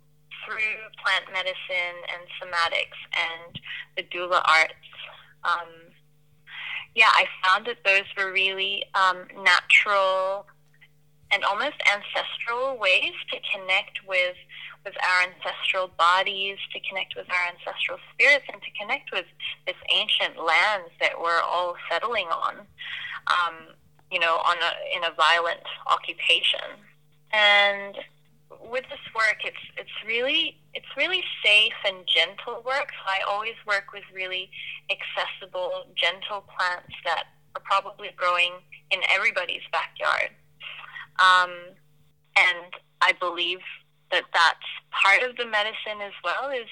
through 0.44 0.76
plant 1.02 1.26
medicine 1.32 1.96
and 2.08 2.22
somatics 2.40 2.98
and 3.12 3.60
the 3.96 4.02
doula 4.04 4.42
arts, 4.48 4.74
um, 5.44 5.68
yeah, 6.94 7.10
I 7.12 7.26
found 7.44 7.66
that 7.66 7.84
those 7.84 8.04
were 8.16 8.32
really 8.32 8.84
um, 8.94 9.26
natural 9.44 10.46
and 11.32 11.44
almost 11.44 11.76
ancestral 11.86 12.76
ways 12.78 13.12
to 13.30 13.38
connect 13.52 14.00
with 14.06 14.36
with 14.84 14.94
our 15.04 15.28
ancestral 15.28 15.88
bodies, 15.98 16.56
to 16.72 16.80
connect 16.88 17.14
with 17.14 17.26
our 17.28 17.52
ancestral 17.52 17.98
spirits, 18.12 18.46
and 18.50 18.62
to 18.62 18.70
connect 18.80 19.12
with 19.12 19.26
this 19.66 19.76
ancient 19.94 20.36
lands 20.38 20.90
that 21.00 21.20
we're 21.20 21.42
all 21.42 21.76
settling 21.90 22.26
on, 22.28 22.60
um, 23.28 23.54
you 24.10 24.18
know, 24.18 24.36
on 24.36 24.56
a, 24.56 24.96
in 24.96 25.04
a 25.04 25.14
violent 25.14 25.60
occupation. 25.86 26.80
And 27.32 27.96
with 28.50 28.84
this 28.90 29.00
work, 29.14 29.38
it's 29.44 29.64
it's 29.76 29.90
really 30.06 30.56
it's 30.74 30.96
really 30.96 31.22
safe 31.44 31.72
and 31.86 32.06
gentle 32.06 32.62
work. 32.64 32.90
So 32.90 33.06
I 33.06 33.20
always 33.28 33.54
work 33.66 33.92
with 33.92 34.04
really 34.14 34.50
accessible, 34.90 35.86
gentle 35.96 36.44
plants 36.56 36.94
that 37.04 37.24
are 37.54 37.62
probably 37.64 38.10
growing 38.16 38.52
in 38.90 39.00
everybody's 39.10 39.62
backyard. 39.72 40.30
Um, 41.18 41.50
and 42.36 42.72
I 43.00 43.12
believe 43.18 43.60
that 44.10 44.24
that's 44.32 44.58
part 44.90 45.22
of 45.22 45.36
the 45.36 45.46
medicine 45.46 46.00
as 46.02 46.12
well 46.24 46.50
is 46.50 46.68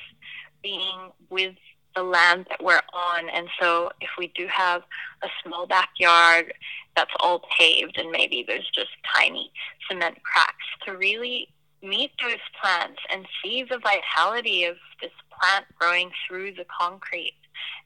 being 0.62 1.11
with 1.30 1.54
the 1.94 2.02
land 2.02 2.47
that 2.49 2.62
we're 2.62 2.80
on. 2.92 3.28
And 3.30 3.49
so 3.61 3.90
if 4.00 4.11
we 4.18 4.28
do 4.37 4.47
have 4.49 4.82
a 5.23 5.28
small 5.42 5.66
backyard 5.66 6.52
that's 6.97 7.11
all 7.20 7.42
paved 7.56 7.97
and 7.97 8.11
maybe 8.11 8.44
there's 8.47 8.68
just 8.75 8.90
tiny 9.14 9.52
cement 9.88 10.23
cracks 10.23 10.66
to 10.85 10.97
really 10.97 11.49
meet 11.82 12.11
those 12.23 12.40
plants 12.61 13.00
and 13.12 13.26
see 13.42 13.62
the 13.62 13.78
vitality 13.78 14.64
of 14.64 14.76
this 15.00 15.12
plant 15.38 15.64
growing 15.78 16.11
through 16.26 16.52
the 16.52 16.66
concrete. 16.80 17.37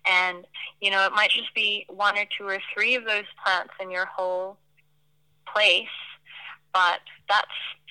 And, 0.06 0.46
you 0.80 0.90
know, 0.90 1.04
it 1.06 1.12
might 1.12 1.30
just 1.30 1.54
be 1.54 1.86
one 1.88 2.18
or 2.18 2.24
two 2.36 2.46
or 2.46 2.58
three 2.74 2.94
of 2.94 3.04
those 3.04 3.24
plants 3.44 3.74
in 3.80 3.90
your 3.90 4.06
whole 4.06 4.56
place, 5.46 5.86
but 6.72 7.00
that's 7.28 7.46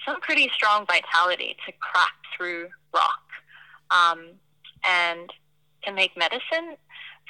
some 0.06 0.20
pretty 0.22 0.50
strong 0.54 0.86
vitality 0.86 1.56
to 1.66 1.72
crack 1.80 2.14
through 2.36 2.68
rock. 2.94 3.22
Um, 3.92 4.32
and 4.84 5.32
to 5.84 5.92
make 5.92 6.18
medicine 6.18 6.78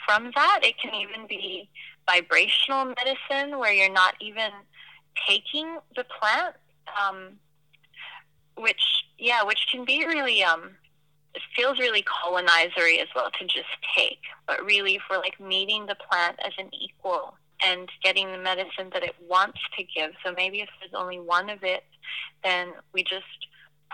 from 0.05 0.31
that, 0.35 0.61
it 0.63 0.75
can 0.77 0.93
even 0.93 1.27
be 1.27 1.69
vibrational 2.09 2.85
medicine 2.85 3.59
where 3.59 3.73
you're 3.73 3.91
not 3.91 4.15
even 4.19 4.51
taking 5.27 5.77
the 5.95 6.05
plant, 6.19 6.55
um, 6.99 7.33
which, 8.61 9.05
yeah, 9.17 9.43
which 9.43 9.67
can 9.71 9.85
be 9.85 10.05
really, 10.05 10.43
um, 10.43 10.71
it 11.33 11.41
feels 11.55 11.79
really 11.79 12.03
colonizery 12.03 13.01
as 13.01 13.07
well 13.15 13.29
to 13.39 13.45
just 13.45 13.69
take, 13.95 14.21
but 14.47 14.63
really 14.65 14.99
for 15.07 15.17
like 15.17 15.39
meeting 15.39 15.85
the 15.85 15.95
plant 15.95 16.37
as 16.45 16.53
an 16.57 16.69
equal 16.73 17.35
and 17.63 17.89
getting 18.03 18.31
the 18.31 18.37
medicine 18.37 18.89
that 18.93 19.03
it 19.03 19.15
wants 19.27 19.59
to 19.77 19.83
give. 19.83 20.11
So 20.25 20.33
maybe 20.35 20.61
if 20.61 20.69
there's 20.79 20.93
only 20.93 21.19
one 21.19 21.49
of 21.49 21.63
it, 21.63 21.83
then 22.43 22.73
we 22.93 23.03
just 23.03 23.25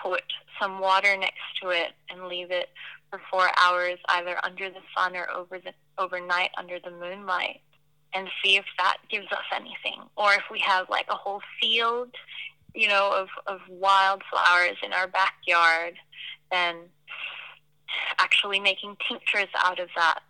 put 0.02 0.24
some 0.60 0.80
water 0.80 1.16
next 1.18 1.42
to 1.62 1.70
it 1.70 1.92
and 2.10 2.28
leave 2.28 2.52
it 2.52 2.70
for 3.10 3.22
four 3.32 3.50
hours 3.62 3.98
either 4.10 4.38
under 4.44 4.70
the 4.70 4.82
sun 4.96 5.16
or 5.16 5.30
over 5.32 5.60
the 5.60 5.74
overnight 5.98 6.50
under 6.58 6.80
the 6.80 6.92
moonlight 6.92 7.62
and 8.14 8.28
see 8.44 8.58
if 8.58 8.66
that 8.78 8.98
gives 9.10 9.28
us 9.32 9.46
anything. 9.54 10.02
Or 10.16 10.34
if 10.34 10.44
we 10.52 10.60
have 10.60 10.90
like 10.90 11.08
a 11.10 11.16
whole 11.16 11.42
field, 11.62 12.10
you 12.78 12.88
know, 12.88 13.12
of, 13.14 13.28
of 13.54 13.60
wildflowers 13.68 14.78
in 14.84 14.94
our 14.94 15.08
backyard, 15.08 15.96
and 16.52 16.78
actually 18.20 18.60
making 18.60 18.96
tinctures 19.08 19.50
out 19.66 19.80
of 19.80 19.90
that. 19.96 20.24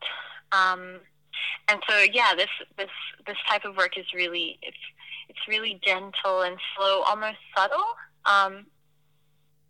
Um, 0.51 0.99
and 1.67 1.81
so 1.89 1.99
yeah, 1.99 2.33
this 2.35 2.49
this 2.77 2.89
this 3.25 3.37
type 3.49 3.65
of 3.65 3.75
work 3.75 3.97
is 3.97 4.05
really 4.15 4.57
it's 4.61 4.77
it's 5.29 5.47
really 5.47 5.79
gentle 5.83 6.41
and 6.41 6.57
slow, 6.75 7.03
almost 7.05 7.37
subtle. 7.55 7.83
Um, 8.25 8.65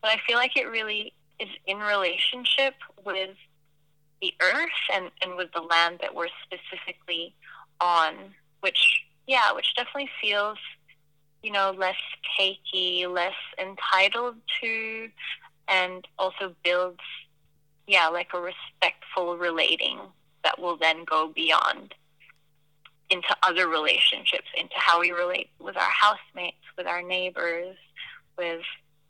but 0.02 0.12
I 0.12 0.18
feel 0.28 0.38
like 0.38 0.56
it 0.56 0.70
really 0.70 1.14
is 1.40 1.50
in 1.66 1.80
relationship 1.80 2.76
with 3.04 3.36
the 4.22 4.34
earth 4.42 4.70
and, 4.94 5.12
and 5.22 5.36
with 5.36 5.52
the 5.54 5.62
land 5.62 6.00
that 6.02 6.14
we're 6.14 6.28
specifically 6.44 7.34
on, 7.80 8.14
which 8.62 9.04
yeah, 9.28 9.52
which 9.54 9.76
definitely 9.76 10.10
feels, 10.22 10.58
you 11.44 11.52
know, 11.52 11.74
less 11.78 11.96
cakey, 12.40 13.12
less 13.12 13.36
entitled 13.60 14.36
to, 14.62 15.10
and 15.68 16.08
also 16.18 16.56
builds, 16.64 17.00
yeah, 17.88 18.08
like 18.08 18.30
a 18.34 18.40
respectful 18.40 19.38
relating 19.38 20.00
that 20.44 20.60
will 20.60 20.78
then 20.78 21.04
go 21.06 21.32
beyond 21.34 21.94
into 23.10 23.36
other 23.44 23.68
relationships, 23.68 24.48
into 24.58 24.76
how 24.76 25.00
we 25.00 25.12
relate 25.12 25.50
with 25.60 25.78
our 25.78 25.90
housemates, 25.90 26.58
with 26.78 26.88
our 26.88 27.02
neighbors, 27.02 27.76
with 28.38 28.62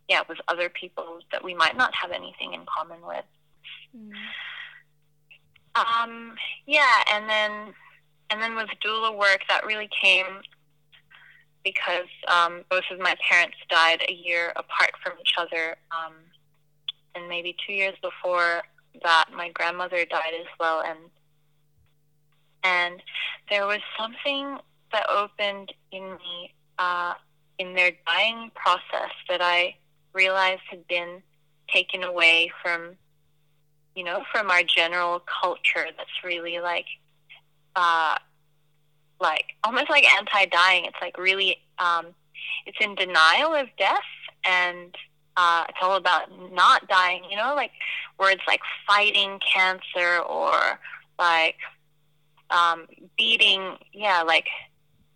yeah, 0.07 0.21
with 0.29 0.37
other 0.47 0.69
people 0.69 1.19
that 1.31 1.43
we 1.43 1.53
might 1.53 1.75
not 1.75 1.93
have 1.93 2.11
anything 2.11 2.53
in 2.53 2.61
common 2.65 2.99
with. 3.05 3.25
Mm. 3.95 4.11
Um, 5.75 6.35
yeah, 6.65 7.03
and 7.11 7.29
then 7.29 7.73
and 8.29 8.41
then 8.41 8.55
with 8.55 8.69
doula 8.83 9.17
work, 9.17 9.41
that 9.49 9.65
really 9.65 9.89
came 10.01 10.41
because 11.71 12.07
um, 12.27 12.63
both 12.69 12.83
of 12.91 12.99
my 12.99 13.15
parents 13.29 13.57
died 13.69 14.01
a 14.07 14.13
year 14.13 14.53
apart 14.55 14.91
from 15.03 15.13
each 15.19 15.33
other, 15.37 15.75
um, 15.91 16.13
and 17.15 17.27
maybe 17.27 17.55
two 17.65 17.73
years 17.73 17.95
before 18.01 18.61
that, 19.03 19.25
my 19.35 19.49
grandmother 19.49 20.05
died 20.05 20.33
as 20.39 20.47
well, 20.59 20.81
and 20.81 20.99
and 22.63 23.01
there 23.49 23.65
was 23.67 23.79
something 23.97 24.57
that 24.91 25.05
opened 25.09 25.73
in 25.91 26.03
me 26.03 26.53
uh, 26.79 27.13
in 27.59 27.73
their 27.73 27.91
dying 28.05 28.51
process 28.55 29.11
that 29.29 29.41
I 29.41 29.75
realized 30.13 30.61
had 30.69 30.87
been 30.87 31.21
taken 31.69 32.03
away 32.03 32.51
from, 32.61 32.95
you 33.95 34.03
know, 34.03 34.23
from 34.31 34.49
our 34.49 34.63
general 34.63 35.21
culture. 35.41 35.85
That's 35.97 36.23
really 36.23 36.59
like, 36.59 36.85
uh, 37.75 38.17
like 39.19 39.45
almost 39.63 39.89
like 39.89 40.05
anti-dying. 40.17 40.85
It's 40.85 40.97
like 41.01 41.17
really, 41.17 41.57
um, 41.79 42.07
it's 42.65 42.77
in 42.81 42.95
denial 42.95 43.53
of 43.53 43.67
death 43.77 43.99
and 44.45 44.93
uh, 45.35 45.65
it's 45.69 45.77
all 45.81 45.95
about 45.95 46.29
not 46.53 46.87
dying. 46.87 47.23
You 47.29 47.37
know, 47.37 47.53
like 47.55 47.71
words 48.19 48.41
like 48.47 48.61
fighting 48.87 49.39
cancer 49.53 50.19
or 50.19 50.79
like 51.19 51.57
um, 52.49 52.87
beating, 53.17 53.77
yeah, 53.93 54.23
like 54.23 54.47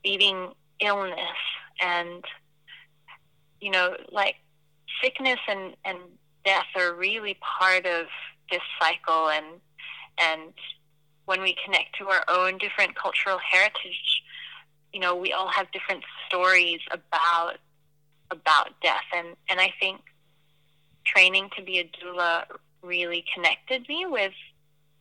beating 0.03 0.51
illness 0.79 1.17
and, 1.81 2.23
you 3.59 3.71
know, 3.71 3.95
like 4.11 4.35
sickness 5.01 5.39
and, 5.47 5.75
and 5.85 5.97
death 6.43 6.65
are 6.75 6.93
really 6.93 7.37
part 7.59 7.85
of 7.85 8.07
this 8.49 8.61
cycle 8.79 9.29
and, 9.29 9.45
and 10.19 10.53
when 11.31 11.41
we 11.41 11.55
connect 11.63 11.95
to 11.97 12.09
our 12.09 12.25
own 12.27 12.57
different 12.57 12.93
cultural 12.93 13.39
heritage, 13.39 14.21
you 14.91 14.99
know, 14.99 15.15
we 15.15 15.31
all 15.31 15.47
have 15.47 15.71
different 15.71 16.03
stories 16.27 16.81
about 16.91 17.53
about 18.29 18.71
death. 18.83 19.07
And, 19.15 19.29
and 19.49 19.57
I 19.61 19.73
think 19.79 20.01
training 21.05 21.49
to 21.55 21.63
be 21.63 21.79
a 21.79 21.85
doula 21.85 22.43
really 22.83 23.23
connected 23.33 23.87
me 23.87 24.05
with 24.05 24.33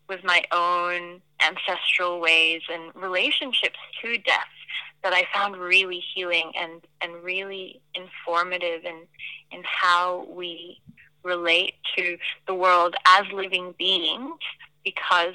with 0.09 0.23
my 0.23 0.45
own 0.53 1.21
ancestral 1.45 2.21
ways 2.21 2.63
and 2.73 2.95
relationships 2.95 3.79
to 4.01 4.17
death 4.19 4.55
that 5.03 5.13
I 5.13 5.25
found 5.35 5.57
really 5.57 6.03
healing 6.15 6.53
and, 6.57 6.81
and 7.01 7.25
really 7.25 7.81
informative 7.95 8.85
in, 8.85 9.03
in 9.51 9.63
how 9.65 10.27
we 10.29 10.81
relate 11.25 11.75
to 11.97 12.19
the 12.47 12.55
world 12.55 12.95
as 13.07 13.25
living 13.33 13.75
beings 13.79 14.39
because 14.85 15.35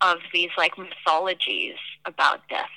of 0.00 0.18
these 0.32 0.50
like 0.56 0.78
mythologies 0.78 1.76
about 2.04 2.46
death. 2.48 2.68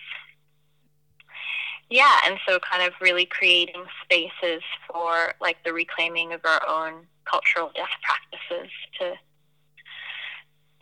Yeah, 1.89 2.17
and 2.25 2.37
so 2.47 2.59
kind 2.59 2.83
of 2.83 2.93
really 3.01 3.25
creating 3.25 3.83
spaces 4.03 4.61
for 4.87 5.33
like 5.41 5.57
the 5.63 5.73
reclaiming 5.73 6.33
of 6.33 6.41
our 6.45 6.61
own 6.67 7.07
cultural 7.25 7.71
death 7.75 7.89
practices 8.03 8.71
to 8.99 9.15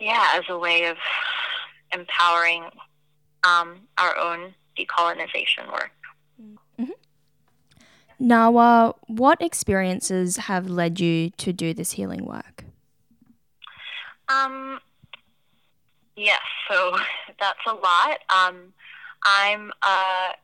yeah, 0.00 0.32
as 0.34 0.44
a 0.48 0.58
way 0.58 0.84
of 0.84 0.96
empowering 1.92 2.64
um, 3.44 3.80
our 3.96 4.16
own 4.16 4.54
decolonization 4.78 5.70
work. 5.72 5.90
Mm-hmm. 6.40 6.90
Nawa, 8.20 8.94
what 9.06 9.40
experiences 9.40 10.36
have 10.36 10.68
led 10.68 11.00
you 11.00 11.30
to 11.30 11.52
do 11.52 11.74
this 11.74 11.92
healing 11.92 12.24
work? 12.24 12.64
Um, 14.28 14.80
so 16.70 16.96
that's 17.40 17.60
a 17.66 17.74
lot. 17.74 18.18
Um, 18.28 18.72
I'm 19.24 19.72
a 19.82 20.34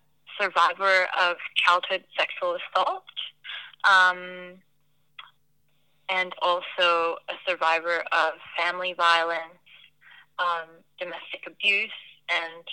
survivor 0.40 1.06
of 1.20 1.36
childhood 1.56 2.04
sexual 2.16 2.56
assault. 2.56 3.04
Um, 3.84 4.62
and 6.08 6.32
also 6.42 7.16
a 7.28 7.34
survivor 7.48 8.02
of 8.12 8.34
family 8.58 8.92
violence, 8.92 9.40
um, 10.38 10.68
domestic 10.98 11.44
abuse, 11.46 11.90
and 12.28 12.64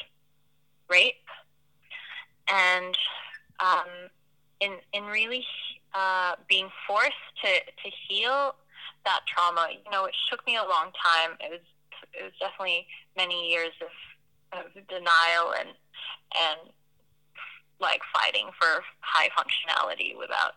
rape. 0.90 1.16
And 2.52 2.98
um, 3.60 4.10
in 4.60 4.74
in 4.94 5.06
really 5.06 5.46
uh, 5.94 6.36
being 6.48 6.70
forced 6.88 7.12
to 7.44 7.50
to 7.50 7.96
heal 8.08 8.56
that 9.06 9.22
trauma, 9.28 9.68
you 9.72 9.92
know, 9.92 10.06
it 10.06 10.16
took 10.30 10.46
me 10.46 10.58
a 10.58 10.64
long 10.64 10.92
time. 11.04 11.38
It 11.40 11.52
was 11.52 11.62
it 12.14 12.24
was 12.24 12.34
definitely 12.40 12.88
many 13.18 13.50
years 13.50 13.74
of, 13.82 14.60
of 14.60 14.88
denial 14.88 15.54
and 15.60 15.70
and 15.70 16.70
like 17.80 18.02
fighting 18.14 18.48
for 18.60 18.84
high 19.00 19.30
functionality 19.30 20.18
without 20.18 20.54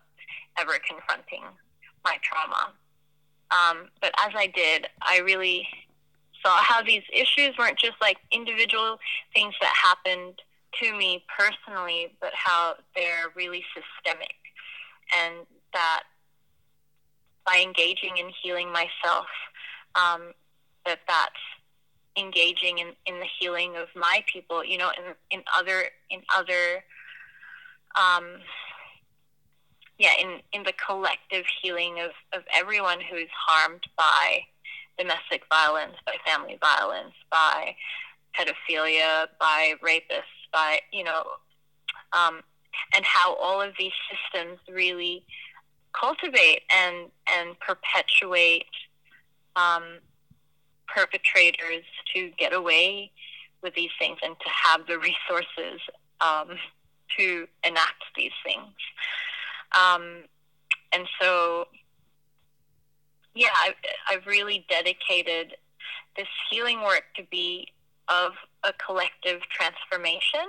ever 0.58 0.74
confronting 0.86 1.42
my 2.04 2.16
trauma. 2.22 2.72
Um, 3.50 3.88
but 4.00 4.12
as 4.18 4.32
I 4.36 4.46
did, 4.46 4.88
I 5.00 5.18
really 5.18 5.66
saw 6.44 6.56
how 6.58 6.82
these 6.82 7.02
issues 7.12 7.56
weren't 7.58 7.78
just 7.78 7.94
like 8.00 8.18
individual 8.30 8.98
things 9.34 9.54
that 9.60 9.72
happened 9.74 10.40
to 10.82 10.94
me 10.96 11.24
personally, 11.38 12.14
but 12.20 12.32
how 12.34 12.74
they're 12.94 13.32
really 13.34 13.64
systemic, 13.74 14.34
and 15.16 15.46
that 15.72 16.02
by 17.46 17.62
engaging 17.62 18.16
in 18.18 18.30
healing 18.42 18.72
myself, 18.72 19.26
um, 19.94 20.32
that 20.86 21.00
that's 21.06 21.32
engaging 22.16 22.78
in, 22.78 22.88
in 23.06 23.18
the 23.18 23.26
healing 23.38 23.76
of 23.76 23.88
my 23.96 24.24
people, 24.26 24.64
you 24.64 24.78
know, 24.78 24.90
in, 24.96 25.38
in 25.38 25.44
other 25.56 25.84
in 26.10 26.20
other 26.36 26.84
um, 28.00 28.40
yeah, 29.98 30.10
in, 30.20 30.40
in 30.52 30.64
the 30.64 30.72
collective 30.72 31.44
healing 31.62 32.00
of, 32.00 32.10
of 32.32 32.44
everyone 32.54 32.98
who's 33.00 33.28
harmed 33.32 33.84
by 33.96 34.40
domestic 34.98 35.42
violence, 35.48 35.94
by 36.04 36.16
family 36.26 36.58
violence, 36.60 37.14
by 37.30 37.76
pedophilia, 38.36 39.26
by 39.38 39.74
rapists, 39.82 40.50
by, 40.52 40.80
you 40.92 41.04
know, 41.04 41.22
um, 42.12 42.40
and 42.94 43.04
how 43.04 43.34
all 43.36 43.60
of 43.60 43.72
these 43.78 43.92
systems 44.10 44.58
really 44.68 45.24
cultivate 45.92 46.62
and, 46.74 47.10
and 47.30 47.58
perpetuate 47.60 48.66
um, 49.54 49.98
perpetrators 50.86 51.84
to 52.14 52.30
get 52.38 52.52
away 52.52 53.10
with 53.62 53.74
these 53.74 53.90
things 53.98 54.18
and 54.22 54.36
to 54.38 54.48
have 54.48 54.86
the 54.86 54.98
resources 54.98 55.80
um, 56.20 56.58
to 57.16 57.46
enact 57.64 58.04
these 58.16 58.32
things. 58.44 58.74
Um, 59.72 60.24
and 60.92 61.06
so, 61.20 61.66
yeah, 63.34 63.48
I've, 63.64 63.74
I've 64.08 64.26
really 64.26 64.64
dedicated 64.68 65.56
this 66.16 66.28
healing 66.50 66.82
work 66.82 67.04
to 67.16 67.24
be 67.30 67.68
of 68.08 68.32
a 68.62 68.72
collective 68.74 69.40
transformation. 69.50 70.46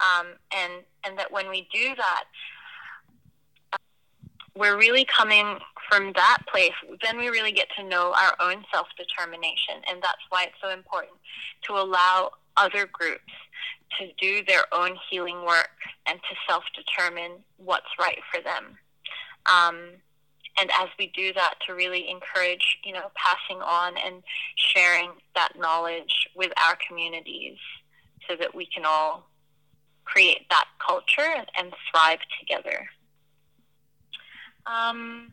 Um, 0.00 0.26
and, 0.52 0.72
and 1.06 1.18
that 1.18 1.30
when 1.30 1.48
we 1.48 1.68
do 1.72 1.94
that, 1.96 2.24
we're 4.56 4.78
really 4.78 5.04
coming 5.04 5.58
from 5.90 6.12
that 6.14 6.38
place, 6.50 6.72
then 7.02 7.18
we 7.18 7.28
really 7.28 7.52
get 7.52 7.68
to 7.76 7.84
know 7.84 8.14
our 8.16 8.34
own 8.40 8.64
self 8.72 8.86
determination. 8.96 9.76
And 9.88 10.02
that's 10.02 10.22
why 10.28 10.44
it's 10.44 10.54
so 10.62 10.70
important 10.70 11.14
to 11.64 11.74
allow 11.74 12.30
other 12.56 12.86
groups 12.90 13.32
to 13.98 14.08
do 14.20 14.44
their 14.44 14.62
own 14.72 14.96
healing 15.10 15.44
work 15.44 15.70
and 16.06 16.18
to 16.18 16.36
self 16.48 16.64
determine 16.74 17.32
what's 17.56 17.86
right 17.98 18.18
for 18.32 18.40
them. 18.40 18.78
Um, 19.46 19.76
and 20.58 20.70
as 20.80 20.88
we 20.98 21.08
do 21.08 21.32
that, 21.34 21.54
to 21.66 21.74
really 21.74 22.08
encourage, 22.08 22.78
you 22.84 22.92
know, 22.92 23.10
passing 23.14 23.60
on 23.60 23.94
and 23.98 24.22
sharing 24.54 25.10
that 25.34 25.58
knowledge 25.58 26.28
with 26.36 26.52
our 26.64 26.78
communities 26.86 27.58
so 28.28 28.36
that 28.36 28.54
we 28.54 28.66
can 28.66 28.84
all 28.86 29.28
create 30.04 30.48
that 30.50 30.66
culture 30.78 31.44
and 31.58 31.72
thrive 31.90 32.20
together. 32.38 32.88
Um, 34.66 35.32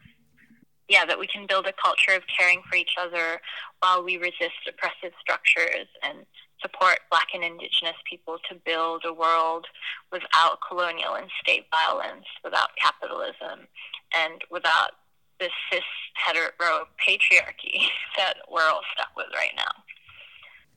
yeah, 0.90 1.06
that 1.06 1.18
we 1.18 1.28
can 1.28 1.48
build 1.48 1.68
a 1.68 1.74
culture 1.74 2.18
of 2.18 2.24
caring 2.28 2.62
for 2.70 2.76
each 2.76 2.96
other 3.00 3.40
while 3.80 4.04
we 4.04 4.18
resist 4.18 4.68
oppressive 4.68 5.14
structures 5.22 5.88
and 6.04 6.26
support 6.62 7.00
Black 7.10 7.28
and 7.34 7.44
Indigenous 7.44 7.96
people 8.10 8.38
to 8.50 8.56
build 8.56 9.04
a 9.06 9.14
world 9.14 9.66
without 10.12 10.60
colonial 10.68 11.16
and 11.16 11.28
state 11.42 11.66
violence, 11.72 12.26
without 12.44 12.70
capitalism, 12.82 13.68
and 14.16 14.42
without 14.52 14.92
the 15.40 15.50
cis 15.72 15.82
hetero 16.14 16.86
patriarchy 17.08 17.88
that 18.18 18.36
we're 18.50 18.68
all 18.68 18.82
stuck 18.94 19.16
with 19.16 19.28
right 19.34 19.54
now. 19.56 19.72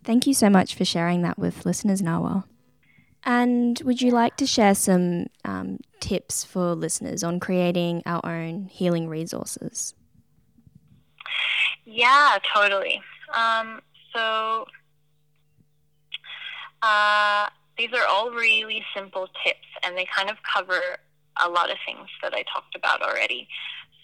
Thank 0.04 0.26
you 0.26 0.34
so 0.34 0.48
much 0.50 0.74
for 0.74 0.84
sharing 0.84 1.22
that 1.22 1.38
with 1.38 1.66
listeners, 1.66 2.02
Nawa. 2.02 2.44
And 3.24 3.80
would 3.84 4.02
you 4.02 4.10
like 4.10 4.36
to 4.36 4.46
share 4.46 4.74
some 4.74 5.26
um, 5.44 5.78
tips 6.00 6.44
for 6.44 6.74
listeners 6.74 7.24
on 7.24 7.40
creating 7.40 8.02
our 8.04 8.20
own 8.24 8.66
healing 8.66 9.08
resources? 9.08 9.94
Yeah, 11.86 12.38
totally. 12.54 13.00
Um, 13.34 13.80
so 14.14 14.66
uh, 16.82 17.48
these 17.78 17.90
are 17.94 18.06
all 18.06 18.30
really 18.30 18.84
simple 18.94 19.28
tips, 19.44 19.66
and 19.84 19.96
they 19.96 20.06
kind 20.14 20.30
of 20.30 20.36
cover 20.42 20.80
a 21.42 21.48
lot 21.48 21.70
of 21.70 21.78
things 21.86 22.08
that 22.22 22.34
I 22.34 22.44
talked 22.52 22.76
about 22.76 23.02
already. 23.02 23.48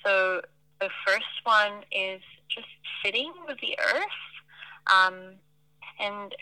So 0.04 0.40
the 0.80 0.88
first 1.06 1.26
one 1.44 1.84
is 1.92 2.22
just 2.48 2.66
sitting 3.04 3.32
with 3.46 3.58
the 3.60 3.78
earth 3.78 4.20
um, 4.90 5.34
and 6.00 6.34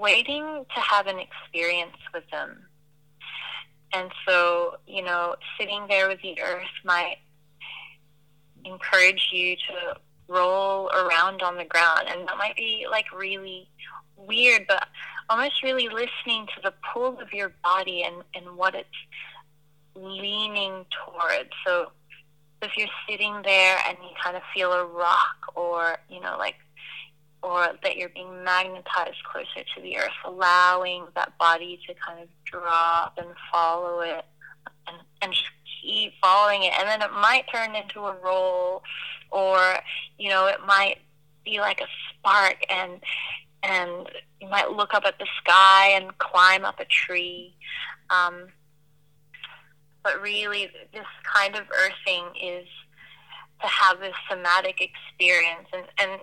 waiting 0.00 0.64
to 0.74 0.80
have 0.80 1.06
an 1.06 1.18
experience 1.18 1.96
with 2.14 2.24
them. 2.30 2.66
And 3.92 4.10
so, 4.26 4.76
you 4.86 5.02
know, 5.02 5.36
sitting 5.58 5.86
there 5.88 6.08
with 6.08 6.22
the 6.22 6.40
earth 6.40 6.62
might 6.84 7.16
encourage 8.64 9.28
you 9.32 9.56
to 9.56 9.96
roll 10.28 10.88
around 10.90 11.42
on 11.42 11.56
the 11.56 11.64
ground. 11.64 12.06
And 12.08 12.26
that 12.28 12.36
might 12.38 12.56
be 12.56 12.86
like 12.90 13.12
really 13.12 13.68
weird, 14.16 14.66
but 14.68 14.86
almost 15.28 15.62
really 15.62 15.88
listening 15.88 16.46
to 16.54 16.60
the 16.62 16.72
pull 16.92 17.18
of 17.20 17.32
your 17.32 17.52
body 17.62 18.04
and, 18.04 18.22
and 18.34 18.56
what 18.56 18.74
it's 18.74 18.88
leaning 19.94 20.84
towards. 21.04 21.50
So 21.66 21.90
if 22.62 22.76
you're 22.76 22.88
sitting 23.08 23.40
there 23.42 23.78
and 23.88 23.96
you 24.02 24.10
kind 24.22 24.36
of 24.36 24.42
feel 24.54 24.72
a 24.72 24.84
rock 24.84 25.52
or, 25.54 25.98
you 26.08 26.20
know, 26.20 26.36
like, 26.38 26.56
or 27.42 27.70
that 27.82 27.96
you're 27.96 28.10
being 28.10 28.44
magnetized 28.44 29.22
closer 29.24 29.64
to 29.74 29.82
the 29.82 29.96
earth, 29.96 30.10
allowing 30.24 31.06
that 31.14 31.36
body 31.38 31.80
to 31.86 31.94
kind 31.94 32.20
of 32.20 32.28
drop 32.44 33.18
and 33.18 33.28
follow 33.52 34.00
it 34.00 34.24
and, 34.86 34.96
and 35.22 35.32
just 35.32 35.48
keep 35.82 36.12
following 36.22 36.62
it. 36.64 36.72
And 36.78 36.88
then 36.88 37.02
it 37.02 37.12
might 37.12 37.44
turn 37.52 37.74
into 37.74 38.00
a 38.00 38.16
roll 38.22 38.82
or, 39.30 39.76
you 40.18 40.28
know, 40.28 40.46
it 40.46 40.58
might 40.66 40.98
be 41.44 41.60
like 41.60 41.80
a 41.80 41.86
spark 42.10 42.56
and 42.68 43.00
and 43.62 44.08
you 44.40 44.48
might 44.48 44.70
look 44.70 44.94
up 44.94 45.04
at 45.04 45.18
the 45.18 45.26
sky 45.42 45.90
and 45.90 46.16
climb 46.18 46.64
up 46.64 46.80
a 46.80 46.86
tree. 46.86 47.54
Um, 48.08 48.46
but 50.02 50.20
really, 50.22 50.70
this 50.92 51.06
kind 51.22 51.54
of 51.56 51.64
earthing 51.84 52.24
is 52.42 52.66
to 53.60 53.66
have 53.66 54.00
this 54.00 54.14
somatic 54.30 54.80
experience, 54.80 55.68
and, 55.74 55.84
and 56.00 56.20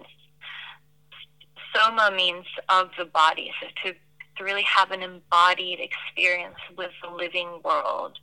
soma 1.78 2.12
means 2.16 2.46
of 2.70 2.90
the 2.98 3.06
body, 3.06 3.52
so 3.62 3.68
to, 3.84 3.96
to 4.38 4.44
really 4.44 4.64
have 4.64 4.92
an 4.92 5.02
embodied 5.02 5.80
experience 5.80 6.58
with 6.78 6.92
the 7.02 7.10
living 7.10 7.60
world 7.64 8.18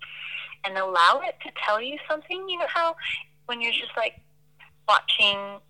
and 0.64 0.76
allow 0.78 1.20
it 1.24 1.36
to 1.42 1.50
tell 1.64 1.80
you 1.80 1.98
something. 2.08 2.48
You 2.48 2.58
know 2.58 2.66
how 2.68 2.96
when 3.46 3.60
you're 3.60 3.72
just 3.72 3.96
like 3.96 4.20
watching 4.88 5.60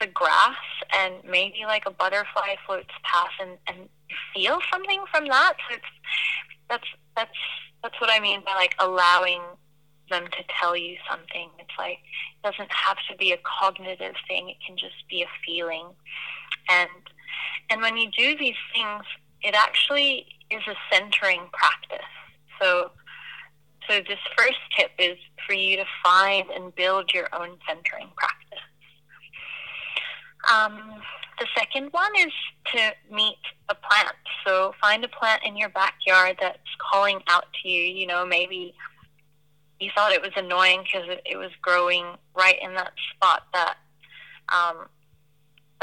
the 0.00 0.06
grass 0.06 0.56
and 0.94 1.14
maybe 1.28 1.64
like 1.66 1.84
a 1.86 1.90
butterfly 1.90 2.56
floats 2.66 2.90
past 3.04 3.34
and, 3.40 3.58
and 3.66 3.88
feel 4.34 4.58
something 4.72 5.04
from 5.10 5.26
that. 5.28 5.54
So 5.68 5.76
it's 5.76 5.84
that's 6.68 6.88
that's 7.16 7.38
that's 7.82 8.00
what 8.00 8.10
I 8.10 8.20
mean 8.20 8.42
by 8.44 8.54
like 8.54 8.74
allowing 8.78 9.40
them 10.10 10.24
to 10.24 10.44
tell 10.60 10.76
you 10.76 10.96
something. 11.08 11.48
It's 11.58 11.78
like 11.78 11.98
it 12.42 12.50
doesn't 12.50 12.70
have 12.72 12.98
to 13.10 13.16
be 13.16 13.32
a 13.32 13.38
cognitive 13.60 14.14
thing. 14.28 14.50
It 14.50 14.56
can 14.66 14.76
just 14.76 15.08
be 15.08 15.22
a 15.22 15.26
feeling. 15.46 15.86
And 16.68 16.90
and 17.70 17.80
when 17.80 17.96
you 17.96 18.10
do 18.16 18.36
these 18.36 18.56
things, 18.74 19.04
it 19.42 19.54
actually 19.54 20.26
is 20.50 20.62
a 20.68 20.74
centering 20.90 21.42
practice. 21.52 22.06
So 22.60 22.90
so 23.88 24.00
this 24.08 24.18
first 24.36 24.58
tip 24.76 24.92
is 24.98 25.18
for 25.46 25.54
you 25.54 25.76
to 25.76 25.84
find 26.02 26.48
and 26.50 26.74
build 26.74 27.12
your 27.12 27.28
own 27.34 27.58
centering 27.68 28.08
practice. 28.16 28.58
Um, 30.50 31.02
the 31.38 31.46
second 31.56 31.88
one 31.90 32.10
is 32.16 32.32
to 32.74 32.92
meet 33.10 33.38
a 33.68 33.74
plant. 33.74 34.16
So 34.46 34.74
find 34.80 35.04
a 35.04 35.08
plant 35.08 35.42
in 35.44 35.56
your 35.56 35.68
backyard 35.70 36.36
that's 36.40 36.58
calling 36.90 37.20
out 37.28 37.44
to 37.62 37.68
you. 37.68 37.82
You 37.82 38.06
know, 38.06 38.24
maybe 38.24 38.74
you 39.80 39.90
thought 39.94 40.12
it 40.12 40.22
was 40.22 40.32
annoying 40.36 40.84
because 40.84 41.08
it, 41.08 41.22
it 41.26 41.36
was 41.36 41.50
growing 41.60 42.06
right 42.36 42.56
in 42.62 42.74
that 42.74 42.92
spot 43.14 43.42
that 43.52 43.76
um, 44.48 44.86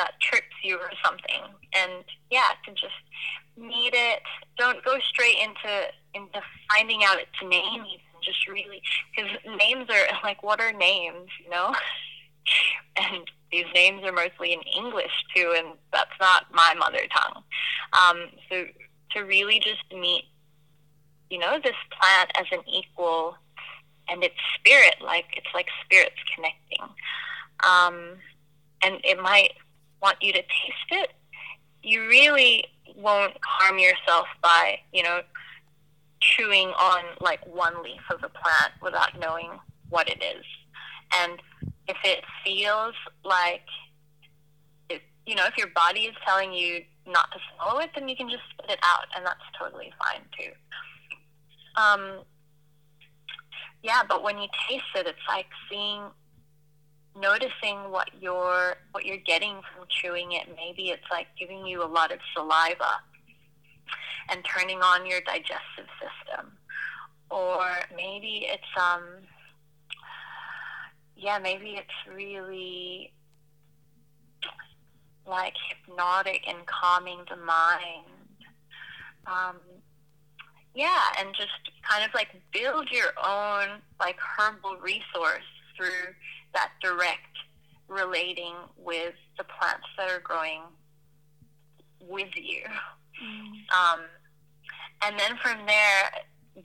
that 0.01 0.19
trips 0.19 0.55
you 0.63 0.77
or 0.77 0.89
something. 1.03 1.53
And 1.73 2.03
yeah, 2.29 2.49
to 2.65 2.71
just 2.71 3.05
meet 3.57 3.93
it. 3.93 4.21
Don't 4.57 4.83
go 4.83 4.97
straight 5.09 5.37
into 5.37 5.87
into 6.13 6.41
finding 6.73 7.03
out 7.03 7.19
its 7.19 7.41
name. 7.43 7.83
Just 8.23 8.47
really, 8.47 8.81
because 9.15 9.31
names 9.57 9.89
are 9.89 10.19
like, 10.23 10.43
what 10.43 10.59
are 10.59 10.73
names? 10.73 11.29
You 11.43 11.49
know. 11.51 11.73
and 12.97 13.29
these 13.51 13.65
names 13.75 14.03
are 14.03 14.11
mostly 14.11 14.53
in 14.53 14.61
English 14.75 15.11
too, 15.35 15.53
and 15.57 15.77
that's 15.93 16.17
not 16.19 16.45
my 16.53 16.73
mother 16.77 17.01
tongue. 17.15 17.43
Um, 17.93 18.27
so 18.49 18.65
to 19.11 19.21
really 19.21 19.59
just 19.59 19.83
meet, 19.93 20.23
you 21.29 21.37
know, 21.37 21.59
this 21.63 21.75
plant 21.99 22.31
as 22.39 22.45
an 22.51 22.63
equal 22.67 23.35
and 24.09 24.23
its 24.23 24.35
spirit, 24.55 24.95
like 25.03 25.25
it's 25.33 25.53
like 25.53 25.67
spirits 25.85 26.15
connecting. 26.35 26.81
Um, 27.63 28.17
and 28.83 28.99
it 29.03 29.21
might 29.21 29.53
want 30.01 30.17
you 30.21 30.33
to 30.33 30.39
taste 30.39 30.91
it. 30.91 31.11
You 31.83 32.01
really 32.07 32.65
won't 32.95 33.33
harm 33.43 33.79
yourself 33.79 34.27
by, 34.41 34.79
you 34.91 35.03
know, 35.03 35.21
chewing 36.19 36.69
on 36.69 37.03
like 37.19 37.45
one 37.47 37.81
leaf 37.83 38.01
of 38.11 38.23
a 38.23 38.29
plant 38.29 38.73
without 38.81 39.19
knowing 39.19 39.51
what 39.89 40.09
it 40.09 40.23
is. 40.23 40.45
And 41.19 41.41
if 41.87 41.97
it 42.03 42.23
feels 42.43 42.93
like, 43.23 43.63
if, 44.89 45.01
you 45.25 45.35
know, 45.35 45.45
if 45.45 45.57
your 45.57 45.67
body 45.67 46.01
is 46.01 46.15
telling 46.25 46.53
you 46.53 46.83
not 47.07 47.31
to 47.31 47.39
swallow 47.55 47.79
it, 47.79 47.89
then 47.95 48.07
you 48.07 48.15
can 48.15 48.29
just 48.29 48.43
spit 48.51 48.69
it 48.69 48.79
out, 48.83 49.05
and 49.15 49.25
that's 49.25 49.41
totally 49.57 49.91
fine 49.99 50.21
too. 50.37 50.51
Um, 51.81 52.23
yeah, 53.83 54.03
but 54.07 54.23
when 54.23 54.37
you 54.37 54.47
taste 54.69 54.83
it, 54.95 55.07
it's 55.07 55.17
like 55.27 55.47
seeing, 55.69 56.03
noticing 57.21 57.91
what 57.91 58.09
you're 58.19 58.75
what 58.91 59.05
you're 59.05 59.17
getting 59.17 59.61
from 59.73 59.85
chewing 59.89 60.33
it. 60.33 60.47
Maybe 60.55 60.89
it's 60.89 61.09
like 61.11 61.27
giving 61.39 61.65
you 61.65 61.83
a 61.83 61.87
lot 61.87 62.11
of 62.11 62.19
saliva 62.33 63.01
and 64.29 64.43
turning 64.43 64.81
on 64.81 65.05
your 65.05 65.21
digestive 65.21 65.87
system, 65.99 66.57
or 67.29 67.65
maybe 67.95 68.47
it's 68.49 68.63
um 68.79 69.03
yeah, 71.15 71.37
maybe 71.37 71.77
it's 71.77 72.15
really 72.15 73.13
like 75.27 75.53
hypnotic 75.69 76.41
and 76.47 76.65
calming 76.65 77.19
the 77.29 77.37
mind. 77.37 78.05
Um, 79.27 79.57
yeah, 80.73 80.99
and 81.19 81.29
just 81.35 81.51
kind 81.87 82.03
of 82.03 82.13
like 82.13 82.29
build 82.51 82.89
your 82.91 83.13
own 83.23 83.81
like 83.99 84.17
herbal 84.19 84.77
resource 84.77 85.43
through 85.77 86.13
direct 86.91 87.37
relating 87.87 88.55
with 88.77 89.13
the 89.37 89.43
plants 89.43 89.87
that 89.97 90.09
are 90.09 90.19
growing 90.19 90.61
with 92.07 92.29
you. 92.35 92.63
Mm. 93.21 93.45
Um, 93.75 93.99
and 95.03 95.19
then 95.19 95.37
from 95.41 95.65
there, 95.65 96.11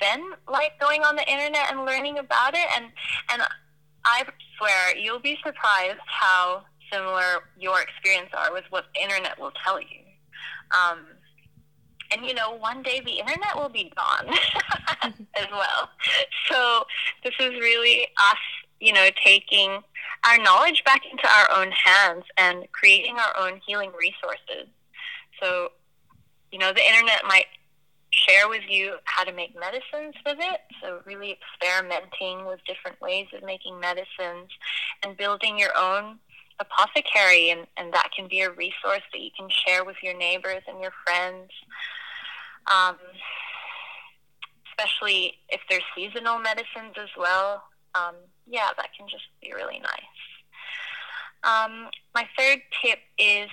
then 0.00 0.22
like 0.48 0.78
going 0.80 1.02
on 1.02 1.16
the 1.16 1.28
internet 1.30 1.70
and 1.70 1.84
learning 1.84 2.18
about 2.18 2.54
it 2.54 2.66
and 2.76 2.86
and 3.32 3.42
I 4.04 4.24
swear 4.56 4.96
you'll 4.96 5.20
be 5.20 5.38
surprised 5.44 6.00
how 6.06 6.62
similar 6.92 7.42
your 7.58 7.80
experience 7.80 8.30
are 8.36 8.52
with 8.52 8.64
what 8.70 8.84
the 8.94 9.02
internet 9.02 9.38
will 9.40 9.52
tell 9.64 9.80
you. 9.80 10.02
Um, 10.70 11.06
and 12.12 12.24
you 12.24 12.34
know, 12.34 12.56
one 12.56 12.82
day 12.82 13.00
the 13.04 13.18
internet 13.18 13.56
will 13.56 13.68
be 13.68 13.92
gone 13.96 14.28
as 15.02 15.46
well. 15.50 15.90
So 16.48 16.84
this 17.24 17.34
is 17.40 17.50
really 17.60 18.06
us, 18.18 18.38
you 18.80 18.92
know, 18.92 19.08
taking 19.24 19.80
our 20.28 20.38
knowledge 20.38 20.82
back 20.84 21.02
into 21.10 21.26
our 21.26 21.60
own 21.60 21.70
hands 21.72 22.24
and 22.36 22.66
creating 22.72 23.16
our 23.18 23.46
own 23.46 23.60
healing 23.66 23.92
resources. 23.98 24.68
So, 25.40 25.70
you 26.50 26.58
know, 26.58 26.72
the 26.72 26.84
internet 26.84 27.22
might 27.26 27.46
share 28.10 28.48
with 28.48 28.62
you 28.68 28.96
how 29.04 29.24
to 29.24 29.32
make 29.32 29.54
medicines 29.58 30.14
with 30.24 30.38
it. 30.38 30.60
So, 30.82 31.00
really 31.04 31.36
experimenting 31.38 32.46
with 32.46 32.60
different 32.66 33.00
ways 33.00 33.26
of 33.36 33.44
making 33.44 33.78
medicines 33.78 34.50
and 35.02 35.16
building 35.16 35.58
your 35.58 35.76
own 35.78 36.18
apothecary. 36.58 37.50
And, 37.50 37.66
and 37.76 37.92
that 37.92 38.10
can 38.16 38.28
be 38.28 38.40
a 38.40 38.50
resource 38.50 39.02
that 39.12 39.20
you 39.20 39.30
can 39.38 39.48
share 39.50 39.84
with 39.84 39.96
your 40.02 40.16
neighbors 40.16 40.62
and 40.66 40.80
your 40.80 40.92
friends. 41.04 41.50
Um, 42.72 42.96
especially 44.76 45.34
if 45.48 45.60
there's 45.68 45.82
seasonal 45.94 46.38
medicines 46.38 46.94
as 47.00 47.08
well. 47.16 47.62
Um, 47.94 48.14
yeah, 48.46 48.68
that 48.76 48.88
can 48.96 49.08
just 49.08 49.24
be 49.42 49.52
really 49.52 49.78
nice. 49.78 50.15
Um, 51.46 51.88
my 52.14 52.26
third 52.36 52.58
tip 52.82 52.98
is 53.18 53.48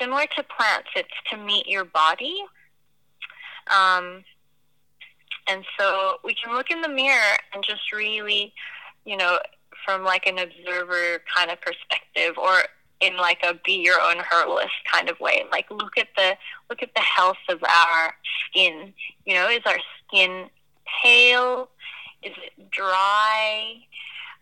similar 0.00 0.24
to 0.36 0.42
plants, 0.42 0.88
it's 0.96 1.08
to 1.30 1.36
meet 1.36 1.66
your 1.66 1.84
body. 1.84 2.42
Um, 3.74 4.24
and 5.48 5.64
so 5.78 6.16
we 6.24 6.34
can 6.34 6.54
look 6.54 6.70
in 6.70 6.80
the 6.80 6.88
mirror 6.88 7.36
and 7.52 7.62
just 7.64 7.92
really, 7.92 8.52
you 9.04 9.16
know, 9.16 9.38
from 9.84 10.04
like 10.04 10.26
an 10.26 10.38
observer 10.38 11.22
kind 11.34 11.50
of 11.50 11.60
perspective 11.60 12.36
or 12.36 12.62
in 13.00 13.16
like 13.16 13.38
a 13.42 13.54
be 13.64 13.74
your 13.74 14.00
own 14.00 14.16
herbalist 14.18 14.72
kind 14.90 15.08
of 15.08 15.20
way. 15.20 15.44
Like 15.50 15.70
look 15.70 15.98
at 15.98 16.08
the 16.16 16.36
look 16.70 16.82
at 16.82 16.94
the 16.94 17.02
health 17.02 17.36
of 17.48 17.62
our 17.62 18.14
skin. 18.48 18.92
You 19.24 19.34
know, 19.34 19.48
is 19.48 19.60
our 19.66 19.78
skin 20.06 20.46
pale? 21.02 21.68
Is 22.22 22.32
it 22.36 22.70
dry? 22.70 23.74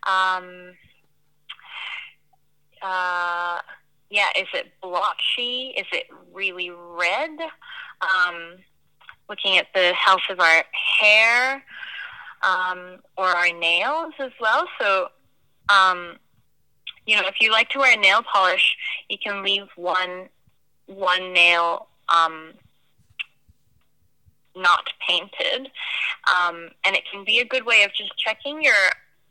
Um, 0.07 0.73
uh, 2.85 3.59
yeah, 4.09 4.27
is 4.37 4.47
it 4.53 4.71
blotchy? 4.81 5.73
Is 5.75 5.87
it 5.91 6.05
really 6.33 6.69
red? 6.69 7.39
Um, 8.01 8.57
looking 9.27 9.57
at 9.57 9.67
the 9.73 9.93
health 9.93 10.21
of 10.29 10.39
our 10.39 10.63
hair 10.99 11.63
um, 12.43 12.99
or 13.17 13.25
our 13.25 13.51
nails 13.51 14.13
as 14.19 14.31
well. 14.39 14.67
So, 14.79 15.07
um, 15.69 16.17
you 17.07 17.15
know, 17.15 17.23
if 17.27 17.41
you 17.41 17.51
like 17.51 17.69
to 17.69 17.79
wear 17.79 17.97
nail 17.97 18.21
polish, 18.21 18.77
you 19.09 19.17
can 19.17 19.43
leave 19.43 19.67
one 19.75 20.29
one 20.85 21.33
nail 21.33 21.87
um, 22.13 22.53
not 24.55 24.85
painted, 25.07 25.71
um, 26.29 26.69
and 26.85 26.95
it 26.95 27.03
can 27.11 27.25
be 27.25 27.39
a 27.39 27.45
good 27.45 27.65
way 27.65 27.81
of 27.83 27.91
just 27.93 28.15
checking 28.17 28.61
your 28.61 28.73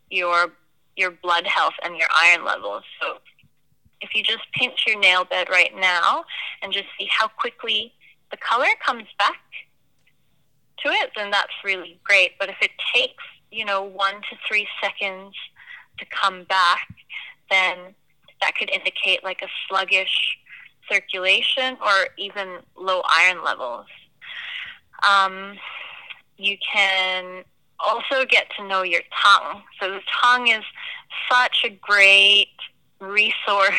your 0.09 0.51
your 0.97 1.11
blood 1.11 1.45
health 1.47 1.73
and 1.83 1.95
your 1.95 2.07
iron 2.13 2.43
levels. 2.45 2.83
So, 3.01 3.17
you 4.15 4.23
just 4.23 4.43
pinch 4.53 4.85
your 4.87 4.99
nail 4.99 5.25
bed 5.25 5.47
right 5.49 5.71
now 5.75 6.23
and 6.61 6.71
just 6.71 6.87
see 6.97 7.07
how 7.11 7.27
quickly 7.27 7.93
the 8.31 8.37
color 8.37 8.67
comes 8.83 9.05
back 9.19 9.41
to 10.83 10.89
it, 10.89 11.11
then 11.15 11.31
that's 11.31 11.53
really 11.63 11.99
great. 12.03 12.31
But 12.39 12.49
if 12.49 12.57
it 12.61 12.71
takes, 12.93 13.23
you 13.51 13.65
know, 13.65 13.83
one 13.83 14.15
to 14.15 14.37
three 14.47 14.67
seconds 14.81 15.35
to 15.99 16.05
come 16.05 16.43
back, 16.45 16.87
then 17.49 17.77
that 18.41 18.55
could 18.57 18.69
indicate 18.69 19.23
like 19.23 19.41
a 19.41 19.47
sluggish 19.67 20.37
circulation 20.89 21.77
or 21.81 22.07
even 22.17 22.59
low 22.77 23.01
iron 23.11 23.43
levels. 23.43 23.85
Um, 25.07 25.57
you 26.37 26.57
can 26.73 27.43
also 27.79 28.25
get 28.25 28.47
to 28.57 28.67
know 28.67 28.83
your 28.83 29.01
tongue. 29.23 29.61
So 29.79 29.91
the 29.91 30.01
tongue 30.21 30.47
is 30.47 30.63
such 31.31 31.63
a 31.63 31.69
great 31.69 32.47
resource 32.99 33.73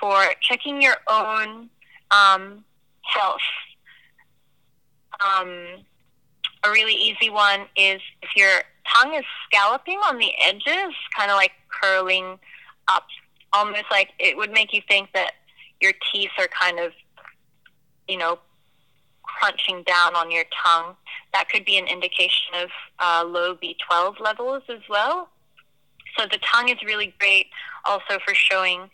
for 0.00 0.24
checking 0.40 0.80
your 0.80 0.96
own 1.08 1.68
um, 2.10 2.64
health. 3.02 3.40
Um, 5.20 5.84
a 6.64 6.70
really 6.70 6.94
easy 6.94 7.30
one 7.30 7.60
is 7.76 8.00
if 8.22 8.30
your 8.36 8.62
tongue 8.92 9.14
is 9.14 9.24
scalloping 9.46 9.98
on 9.98 10.18
the 10.18 10.32
edges, 10.42 10.94
kind 11.16 11.30
of 11.30 11.36
like 11.36 11.52
curling 11.68 12.38
up, 12.88 13.06
almost 13.52 13.84
like 13.90 14.10
it 14.18 14.36
would 14.36 14.50
make 14.50 14.72
you 14.72 14.80
think 14.88 15.10
that 15.12 15.32
your 15.80 15.92
teeth 16.12 16.30
are 16.38 16.48
kind 16.48 16.78
of, 16.78 16.92
you 18.08 18.18
know, 18.18 18.38
crunching 19.22 19.82
down 19.84 20.14
on 20.14 20.30
your 20.30 20.44
tongue. 20.64 20.94
That 21.32 21.48
could 21.48 21.64
be 21.64 21.78
an 21.78 21.86
indication 21.86 22.54
of 22.62 22.70
uh, 22.98 23.24
low 23.26 23.56
B12 23.56 24.20
levels 24.20 24.62
as 24.68 24.80
well. 24.88 25.28
So 26.18 26.26
the 26.26 26.38
tongue 26.38 26.68
is 26.68 26.76
really 26.84 27.14
great 27.18 27.46
also 27.84 28.18
for 28.24 28.34
showing 28.34 28.90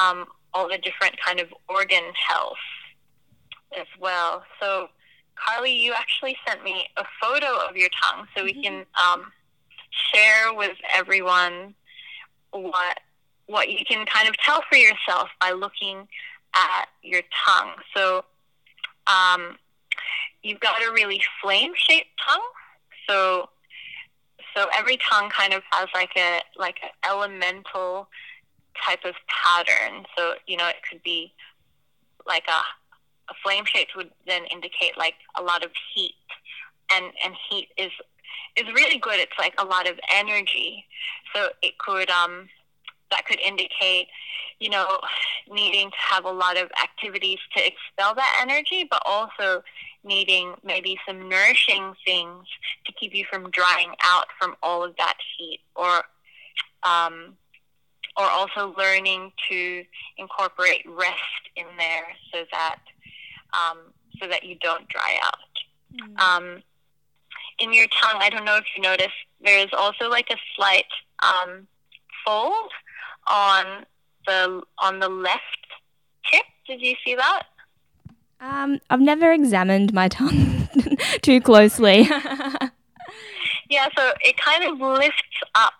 um, 0.00 0.26
all 0.54 0.68
the 0.68 0.78
different 0.78 1.16
kind 1.20 1.40
of 1.40 1.48
organ 1.68 2.04
health 2.28 2.56
as 3.78 3.86
well. 3.98 4.44
So 4.60 4.88
Carly, 5.34 5.72
you 5.72 5.92
actually 5.92 6.36
sent 6.46 6.62
me 6.62 6.86
a 6.96 7.04
photo 7.20 7.58
of 7.68 7.76
your 7.76 7.88
tongue 8.02 8.26
so 8.36 8.44
we 8.44 8.62
can 8.62 8.84
um, 9.02 9.32
share 9.90 10.54
with 10.54 10.76
everyone 10.94 11.74
what 12.50 13.00
what 13.46 13.68
you 13.68 13.84
can 13.84 14.06
kind 14.06 14.28
of 14.28 14.36
tell 14.38 14.62
for 14.70 14.76
yourself 14.76 15.28
by 15.40 15.50
looking 15.50 16.06
at 16.54 16.86
your 17.02 17.22
tongue. 17.44 17.72
So 17.94 18.24
um, 19.06 19.56
you've 20.42 20.60
got 20.60 20.80
a 20.82 20.92
really 20.92 21.20
flame-shaped 21.42 22.08
tongue. 22.26 22.40
So 23.08 23.48
so 24.54 24.66
every 24.76 24.98
tongue 25.10 25.30
kind 25.30 25.52
of 25.52 25.62
has 25.70 25.88
like 25.94 26.12
a 26.16 26.40
like 26.56 26.76
an 26.82 26.90
elemental 27.08 28.08
type 28.84 29.04
of 29.04 29.14
pattern. 29.28 30.04
So 30.16 30.34
you 30.46 30.56
know 30.56 30.68
it 30.68 30.76
could 30.88 31.02
be 31.02 31.32
like 32.26 32.44
a 32.48 32.60
a 33.30 33.34
flame 33.42 33.64
shaped 33.66 33.96
would 33.96 34.10
then 34.26 34.44
indicate 34.46 34.96
like 34.96 35.14
a 35.36 35.42
lot 35.42 35.64
of 35.64 35.70
heat, 35.94 36.14
and 36.92 37.06
and 37.24 37.34
heat 37.48 37.68
is 37.76 37.92
is 38.56 38.66
really 38.74 38.98
good. 38.98 39.18
It's 39.18 39.38
like 39.38 39.54
a 39.58 39.64
lot 39.64 39.88
of 39.88 39.98
energy. 40.14 40.84
So 41.34 41.48
it 41.62 41.78
could 41.78 42.10
um 42.10 42.48
that 43.10 43.26
could 43.26 43.40
indicate 43.40 44.08
you 44.58 44.70
know 44.70 45.00
needing 45.50 45.90
to 45.90 45.96
have 45.96 46.24
a 46.24 46.30
lot 46.30 46.56
of 46.56 46.70
activities 46.82 47.38
to 47.56 47.66
expel 47.66 48.14
that 48.14 48.38
energy, 48.40 48.86
but 48.88 49.02
also 49.04 49.62
needing 50.04 50.54
maybe 50.64 50.98
some 51.06 51.28
nourishing 51.28 51.94
things 52.04 52.46
to 52.84 52.92
keep 52.92 53.14
you 53.14 53.24
from 53.30 53.50
drying 53.50 53.92
out 54.02 54.26
from 54.38 54.56
all 54.62 54.82
of 54.82 54.96
that 54.96 55.14
heat 55.36 55.60
or 55.76 56.02
um, 56.82 57.36
or 58.16 58.24
also 58.24 58.74
learning 58.76 59.32
to 59.48 59.84
incorporate 60.18 60.82
rest 60.86 61.42
in 61.56 61.64
there 61.78 62.06
so 62.32 62.44
that 62.52 62.78
um, 63.52 63.78
so 64.20 64.28
that 64.28 64.44
you 64.44 64.56
don't 64.56 64.88
dry 64.88 65.18
out. 65.22 65.38
Mm. 65.94 66.20
Um, 66.20 66.62
in 67.58 67.72
your 67.72 67.86
tongue, 68.00 68.20
I 68.20 68.30
don't 68.30 68.44
know 68.44 68.56
if 68.56 68.64
you 68.76 68.82
noticed, 68.82 69.10
there 69.42 69.58
is 69.58 69.70
also 69.76 70.08
like 70.08 70.28
a 70.30 70.36
slight 70.56 70.86
um, 71.22 71.66
fold 72.24 72.70
on 73.26 73.84
the 74.26 74.62
on 74.78 75.00
the 75.00 75.08
left 75.08 75.42
tip. 76.30 76.44
Did 76.66 76.80
you 76.80 76.94
see 77.04 77.14
that? 77.14 77.44
Um, 78.40 78.80
I've 78.90 79.00
never 79.00 79.32
examined 79.32 79.92
my 79.92 80.08
tongue 80.08 80.68
too 81.22 81.40
closely. 81.40 82.00
yeah, 83.70 83.88
so 83.96 84.12
it 84.20 84.36
kind 84.36 84.64
of 84.64 84.80
lifts 84.80 85.22
up 85.54 85.74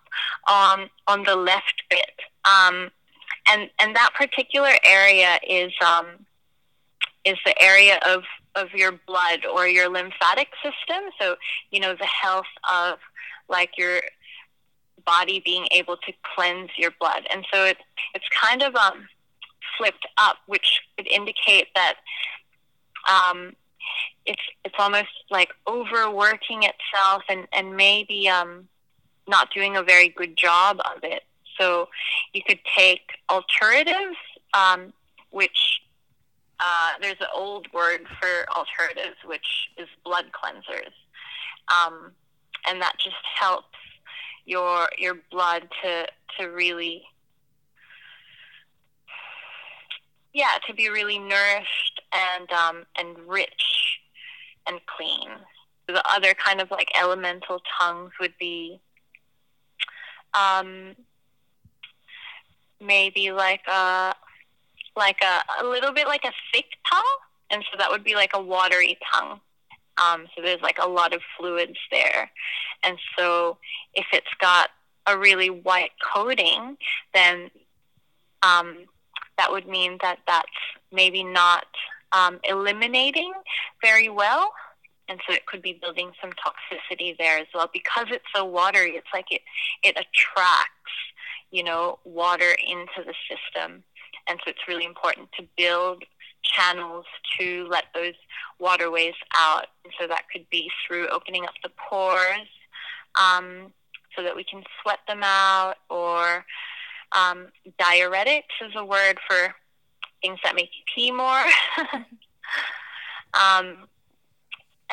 on 0.48 0.88
on 1.07 1.25
the 1.25 1.37
left 1.37 1.83
bit, 1.90 2.12
um, 2.44 2.90
and 3.48 3.70
and 3.79 3.94
that 3.96 4.11
particular 4.14 4.72
area 4.85 5.38
is 5.48 5.72
um, 5.85 6.07
is 7.25 7.37
the 7.44 7.61
area 7.62 7.98
of 8.07 8.22
of 8.55 8.68
your 8.75 8.92
blood 9.07 9.44
or 9.46 9.66
your 9.66 9.88
lymphatic 9.88 10.48
system. 10.62 11.11
So 11.20 11.37
you 11.70 11.81
know 11.81 11.94
the 11.94 12.07
health 12.07 12.46
of 12.72 12.98
like 13.48 13.77
your 13.77 14.01
body 15.05 15.42
being 15.44 15.66
able 15.72 15.96
to 15.96 16.12
cleanse 16.35 16.70
your 16.77 16.92
blood, 17.01 17.27
and 17.33 17.44
so 17.53 17.64
it 17.64 17.79
it's 18.14 18.27
kind 18.40 18.62
of 18.62 18.75
um, 18.77 19.09
flipped 19.77 20.07
up, 20.18 20.37
which 20.46 20.81
would 20.96 21.09
indicate 21.09 21.68
that 21.75 21.94
um, 23.09 23.55
it's 24.27 24.42
it's 24.64 24.75
almost 24.79 25.09
like 25.31 25.51
overworking 25.66 26.62
itself 26.62 27.22
and 27.29 27.46
and 27.53 27.77
maybe 27.77 28.29
um, 28.29 28.68
not 29.29 29.53
doing 29.53 29.77
a 29.77 29.83
very 29.83 30.09
good 30.09 30.37
job 30.37 30.81
of 30.85 31.03
it. 31.03 31.23
So 31.59 31.89
you 32.33 32.43
could 32.47 32.61
take 32.77 33.03
alteratives, 33.31 34.17
um, 34.55 34.93
which 35.31 35.81
uh, 36.61 36.93
there's 37.01 37.21
an 37.21 37.27
old 37.35 37.67
word 37.73 38.07
for 38.21 38.47
alteratives, 38.53 39.27
which 39.27 39.69
is 39.77 39.89
blood 40.05 40.27
cleansers, 40.33 40.93
um, 41.69 42.13
and 42.69 42.81
that 42.81 42.95
just 43.03 43.17
helps 43.39 43.67
your 44.45 44.89
your 44.99 45.17
blood 45.31 45.69
to 45.83 46.07
to 46.39 46.47
really 46.47 47.03
yeah 50.33 50.59
to 50.67 50.75
be 50.75 50.89
really 50.89 51.19
nourished 51.19 52.03
and 52.13 52.51
um, 52.53 52.85
and 52.97 53.19
rich 53.27 54.01
and 54.67 54.81
clean. 54.87 55.31
The 55.89 56.03
other 56.09 56.33
kind 56.35 56.61
of 56.61 56.71
like 56.71 56.91
elemental 57.01 57.61
tongues 57.81 58.13
would 58.21 58.35
be 58.39 58.81
um, 60.35 60.97
maybe 62.81 63.33
like 63.33 63.66
a 63.66 64.14
like 64.95 65.18
a, 65.23 65.64
a 65.64 65.66
little 65.66 65.92
bit 65.92 66.07
like 66.07 66.25
a 66.25 66.33
thick 66.53 66.66
tongue, 66.90 67.03
and 67.51 67.64
so 67.71 67.79
that 67.79 67.90
would 67.90 68.05
be 68.05 68.14
like 68.14 68.33
a 68.35 68.42
watery 68.42 68.99
tongue. 69.12 69.40
Um, 70.03 70.27
so 70.35 70.42
there's 70.42 70.61
like 70.62 70.79
a 70.81 70.88
lot 70.88 71.12
of 71.14 71.21
fluids 71.37 71.79
there, 71.90 72.31
and 72.83 72.99
so 73.16 73.59
if 73.95 74.07
it's 74.12 74.35
got 74.40 74.71
a 75.07 75.18
really 75.18 75.51
white 75.51 75.92
coating, 76.14 76.77
then 77.14 77.51
um, 78.42 78.77
that 79.38 79.51
would 79.51 79.66
mean 79.66 79.99
that 80.03 80.18
that's 80.27 80.47
maybe 80.92 81.25
not 81.25 81.66
um, 82.12 82.38
eliminating 82.45 83.33
very 83.83 84.09
well. 84.09 84.53
And 85.09 85.21
so 85.27 85.35
it 85.35 85.47
could 85.47 85.62
be 85.62 85.79
building 85.81 86.12
some 86.21 86.31
toxicity 86.33 87.17
there 87.19 87.38
as 87.38 87.47
well 87.55 87.69
because 87.73 88.07
it's 88.11 88.25
so 88.35 88.45
watery. 88.45 88.93
It's 88.93 89.07
like 89.12 89.31
it, 89.31 89.43
it 89.83 89.91
attracts, 89.91 90.93
you 91.51 91.65
know, 91.65 91.99
water 92.05 92.55
into 92.67 93.05
the 93.05 93.15
system. 93.29 93.83
And 94.29 94.38
so 94.45 94.51
it's 94.51 94.69
really 94.69 94.85
important 94.85 95.29
to 95.38 95.47
build 95.57 96.05
channels 96.43 97.05
to 97.38 97.67
let 97.71 97.85
those 97.95 98.15
waterways 98.59 99.15
out. 99.35 99.67
And 99.85 99.93
so 100.01 100.07
that 100.07 100.25
could 100.33 100.49
be 100.51 100.71
through 100.87 101.09
opening 101.09 101.45
up 101.45 101.55
the 101.62 101.71
pores 101.71 102.49
um, 103.21 103.73
so 104.17 104.23
that 104.23 104.37
we 104.37 104.45
can 104.45 104.62
sweat 104.83 105.01
them 105.09 105.23
out, 105.23 105.77
or 105.88 106.45
um, 107.12 107.49
diuretics 107.81 108.43
is 108.65 108.73
a 108.77 108.85
word 108.85 109.19
for 109.27 109.55
things 110.21 110.38
that 110.45 110.55
make 110.55 110.71
you 110.77 110.85
pee 110.95 111.11
more. 111.11 111.43
um, 113.35 113.88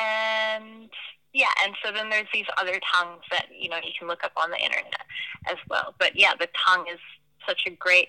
and 0.00 0.90
yeah, 1.32 1.52
and 1.64 1.74
so 1.84 1.92
then 1.92 2.10
there's 2.10 2.26
these 2.32 2.46
other 2.58 2.80
tongues 2.92 3.22
that 3.30 3.46
you 3.56 3.68
know 3.68 3.76
you 3.76 3.92
can 3.98 4.08
look 4.08 4.24
up 4.24 4.32
on 4.36 4.50
the 4.50 4.58
internet 4.58 5.06
as 5.48 5.56
well. 5.68 5.94
But 5.98 6.18
yeah, 6.18 6.32
the 6.38 6.48
tongue 6.66 6.86
is 6.92 6.98
such 7.46 7.62
a 7.66 7.70
great 7.70 8.08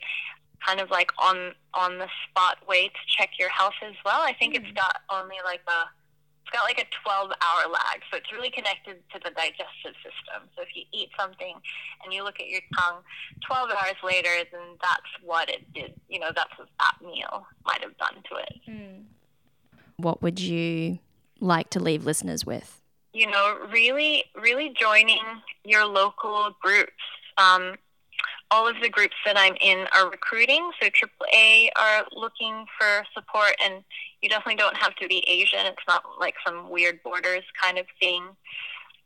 kind 0.65 0.79
of 0.79 0.89
like 0.89 1.11
on 1.17 1.53
on 1.73 1.97
the 1.97 2.07
spot 2.29 2.57
way 2.67 2.87
to 2.87 3.01
check 3.07 3.31
your 3.39 3.49
health 3.49 3.73
as 3.85 3.95
well. 4.05 4.21
I 4.21 4.33
think 4.33 4.55
mm-hmm. 4.55 4.65
it's 4.65 4.73
got 4.73 5.01
only 5.09 5.37
like 5.45 5.61
a 5.67 5.89
it's 6.41 6.57
got 6.57 6.63
like 6.63 6.79
a 6.79 6.87
12 7.03 7.29
hour 7.29 7.71
lag, 7.71 8.01
so 8.09 8.17
it's 8.17 8.31
really 8.31 8.49
connected 8.49 8.97
to 9.13 9.19
the 9.23 9.29
digestive 9.29 9.95
system. 10.01 10.49
So 10.55 10.63
if 10.63 10.69
you 10.75 10.83
eat 10.91 11.09
something 11.19 11.53
and 12.03 12.13
you 12.13 12.23
look 12.23 12.39
at 12.39 12.47
your 12.47 12.61
tongue 12.77 13.03
12 13.45 13.69
hours 13.69 13.99
later, 14.03 14.43
then 14.51 14.77
that's 14.81 15.11
what 15.23 15.49
it 15.49 15.71
did. 15.73 15.93
You 16.09 16.19
know, 16.19 16.31
that's 16.35 16.57
what 16.57 16.67
that 16.79 16.97
meal 17.05 17.45
might 17.65 17.81
have 17.81 17.95
done 17.97 18.23
to 18.29 18.35
it. 18.37 18.55
Mm. 18.67 19.03
What 19.97 20.23
would 20.23 20.39
you 20.39 20.97
like 21.41 21.69
to 21.71 21.79
leave 21.79 22.05
listeners 22.05 22.45
with? 22.45 22.81
You 23.13 23.29
know, 23.29 23.57
really, 23.71 24.23
really 24.41 24.73
joining 24.79 25.23
your 25.65 25.85
local 25.85 26.55
groups. 26.61 26.93
Um, 27.37 27.75
all 28.51 28.67
of 28.67 28.75
the 28.81 28.89
groups 28.89 29.15
that 29.25 29.37
I'm 29.37 29.55
in 29.61 29.87
are 29.93 30.09
recruiting. 30.09 30.71
So 30.81 30.87
AAA 30.87 31.69
are 31.77 32.05
looking 32.13 32.65
for 32.77 33.03
support, 33.13 33.53
and 33.63 33.83
you 34.21 34.29
definitely 34.29 34.55
don't 34.55 34.77
have 34.77 34.95
to 34.97 35.07
be 35.07 35.23
Asian. 35.27 35.65
It's 35.65 35.77
not 35.87 36.03
like 36.19 36.35
some 36.45 36.69
weird 36.69 37.01
borders 37.03 37.43
kind 37.61 37.77
of 37.77 37.85
thing. 37.99 38.23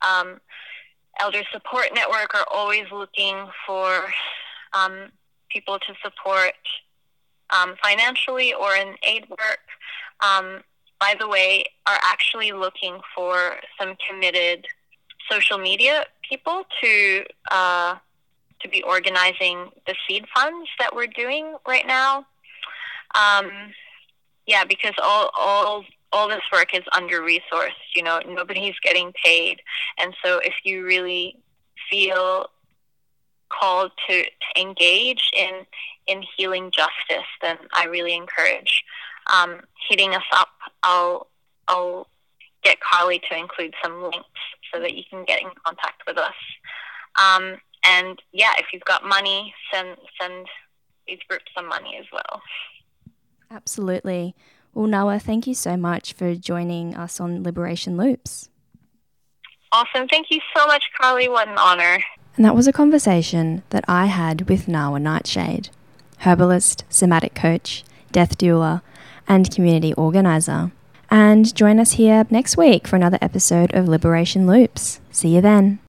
Um, 0.01 0.41
Elder 1.19 1.43
Support 1.51 1.89
Network 1.93 2.33
are 2.33 2.45
always 2.51 2.85
looking 2.91 3.47
for 3.65 4.05
um, 4.73 5.11
people 5.49 5.79
to 5.79 5.93
support 6.03 6.53
um, 7.55 7.75
financially 7.81 8.53
or 8.53 8.75
in 8.75 8.95
aid 9.03 9.25
work. 9.29 9.59
Um, 10.21 10.61
by 10.99 11.15
the 11.19 11.27
way, 11.27 11.65
are 11.85 11.99
actually 12.03 12.51
looking 12.51 12.99
for 13.15 13.55
some 13.79 13.95
committed 14.07 14.65
social 15.29 15.57
media 15.57 16.05
people 16.27 16.63
to 16.81 17.23
uh, 17.51 17.95
to 18.61 18.69
be 18.69 18.81
organizing 18.83 19.69
the 19.85 19.95
seed 20.07 20.25
funds 20.33 20.69
that 20.79 20.95
we're 20.95 21.07
doing 21.07 21.55
right 21.67 21.85
now. 21.85 22.25
Um, 23.13 23.51
yeah, 24.45 24.63
because 24.63 24.93
all 25.01 25.29
all 25.37 25.85
all 26.11 26.27
this 26.27 26.41
work 26.51 26.73
is 26.73 26.83
under 26.95 27.21
resourced. 27.21 27.71
You 27.95 28.03
know, 28.03 28.21
nobody's 28.27 28.75
getting 28.81 29.13
paid, 29.23 29.61
and 29.97 30.15
so 30.23 30.39
if 30.39 30.53
you 30.63 30.85
really 30.85 31.37
feel 31.89 32.49
called 33.49 33.91
to, 34.07 34.23
to 34.23 34.61
engage 34.61 35.29
in 35.37 35.65
in 36.07 36.23
healing 36.37 36.71
justice, 36.71 37.27
then 37.41 37.57
I 37.73 37.85
really 37.85 38.15
encourage 38.15 38.83
um, 39.33 39.61
hitting 39.89 40.13
us 40.13 40.23
up. 40.33 40.49
I'll 40.83 41.27
I'll 41.67 42.07
get 42.63 42.77
Carly 42.79 43.21
to 43.29 43.37
include 43.37 43.73
some 43.83 44.01
links 44.01 44.27
so 44.73 44.79
that 44.79 44.95
you 44.95 45.03
can 45.09 45.23
get 45.25 45.41
in 45.41 45.49
contact 45.65 46.01
with 46.07 46.17
us. 46.17 46.33
Um, 47.21 47.57
and 47.85 48.21
yeah, 48.33 48.53
if 48.57 48.67
you've 48.73 48.85
got 48.85 49.05
money, 49.05 49.53
send 49.71 49.97
send 50.19 50.47
these 51.07 51.19
groups 51.29 51.45
some 51.55 51.67
money 51.67 51.97
as 51.99 52.05
well. 52.11 52.41
Absolutely. 53.51 54.35
Well, 54.73 54.87
Nawa, 54.87 55.21
thank 55.21 55.47
you 55.47 55.53
so 55.53 55.77
much 55.77 56.13
for 56.13 56.35
joining 56.35 56.95
us 56.95 57.19
on 57.19 57.43
Liberation 57.43 57.95
Loops. 57.95 58.49
Awesome. 59.71 60.07
Thank 60.07 60.27
you 60.29 60.41
so 60.55 60.65
much, 60.67 60.83
Carly. 60.99 61.29
What 61.29 61.47
an 61.47 61.57
honor. 61.57 61.99
And 62.35 62.43
that 62.43 62.55
was 62.55 62.67
a 62.67 62.73
conversation 62.73 63.63
that 63.69 63.85
I 63.87 64.07
had 64.07 64.49
with 64.49 64.67
Nawa 64.67 65.01
Nightshade, 65.01 65.69
herbalist, 66.19 66.83
somatic 66.89 67.33
coach, 67.33 67.85
death 68.11 68.37
doula, 68.37 68.81
and 69.27 69.53
community 69.53 69.93
organizer. 69.93 70.71
And 71.09 71.53
join 71.55 71.79
us 71.79 71.93
here 71.93 72.25
next 72.29 72.57
week 72.57 72.87
for 72.87 72.95
another 72.95 73.19
episode 73.21 73.73
of 73.73 73.87
Liberation 73.87 74.47
Loops. 74.47 74.99
See 75.11 75.35
you 75.35 75.41
then. 75.41 75.79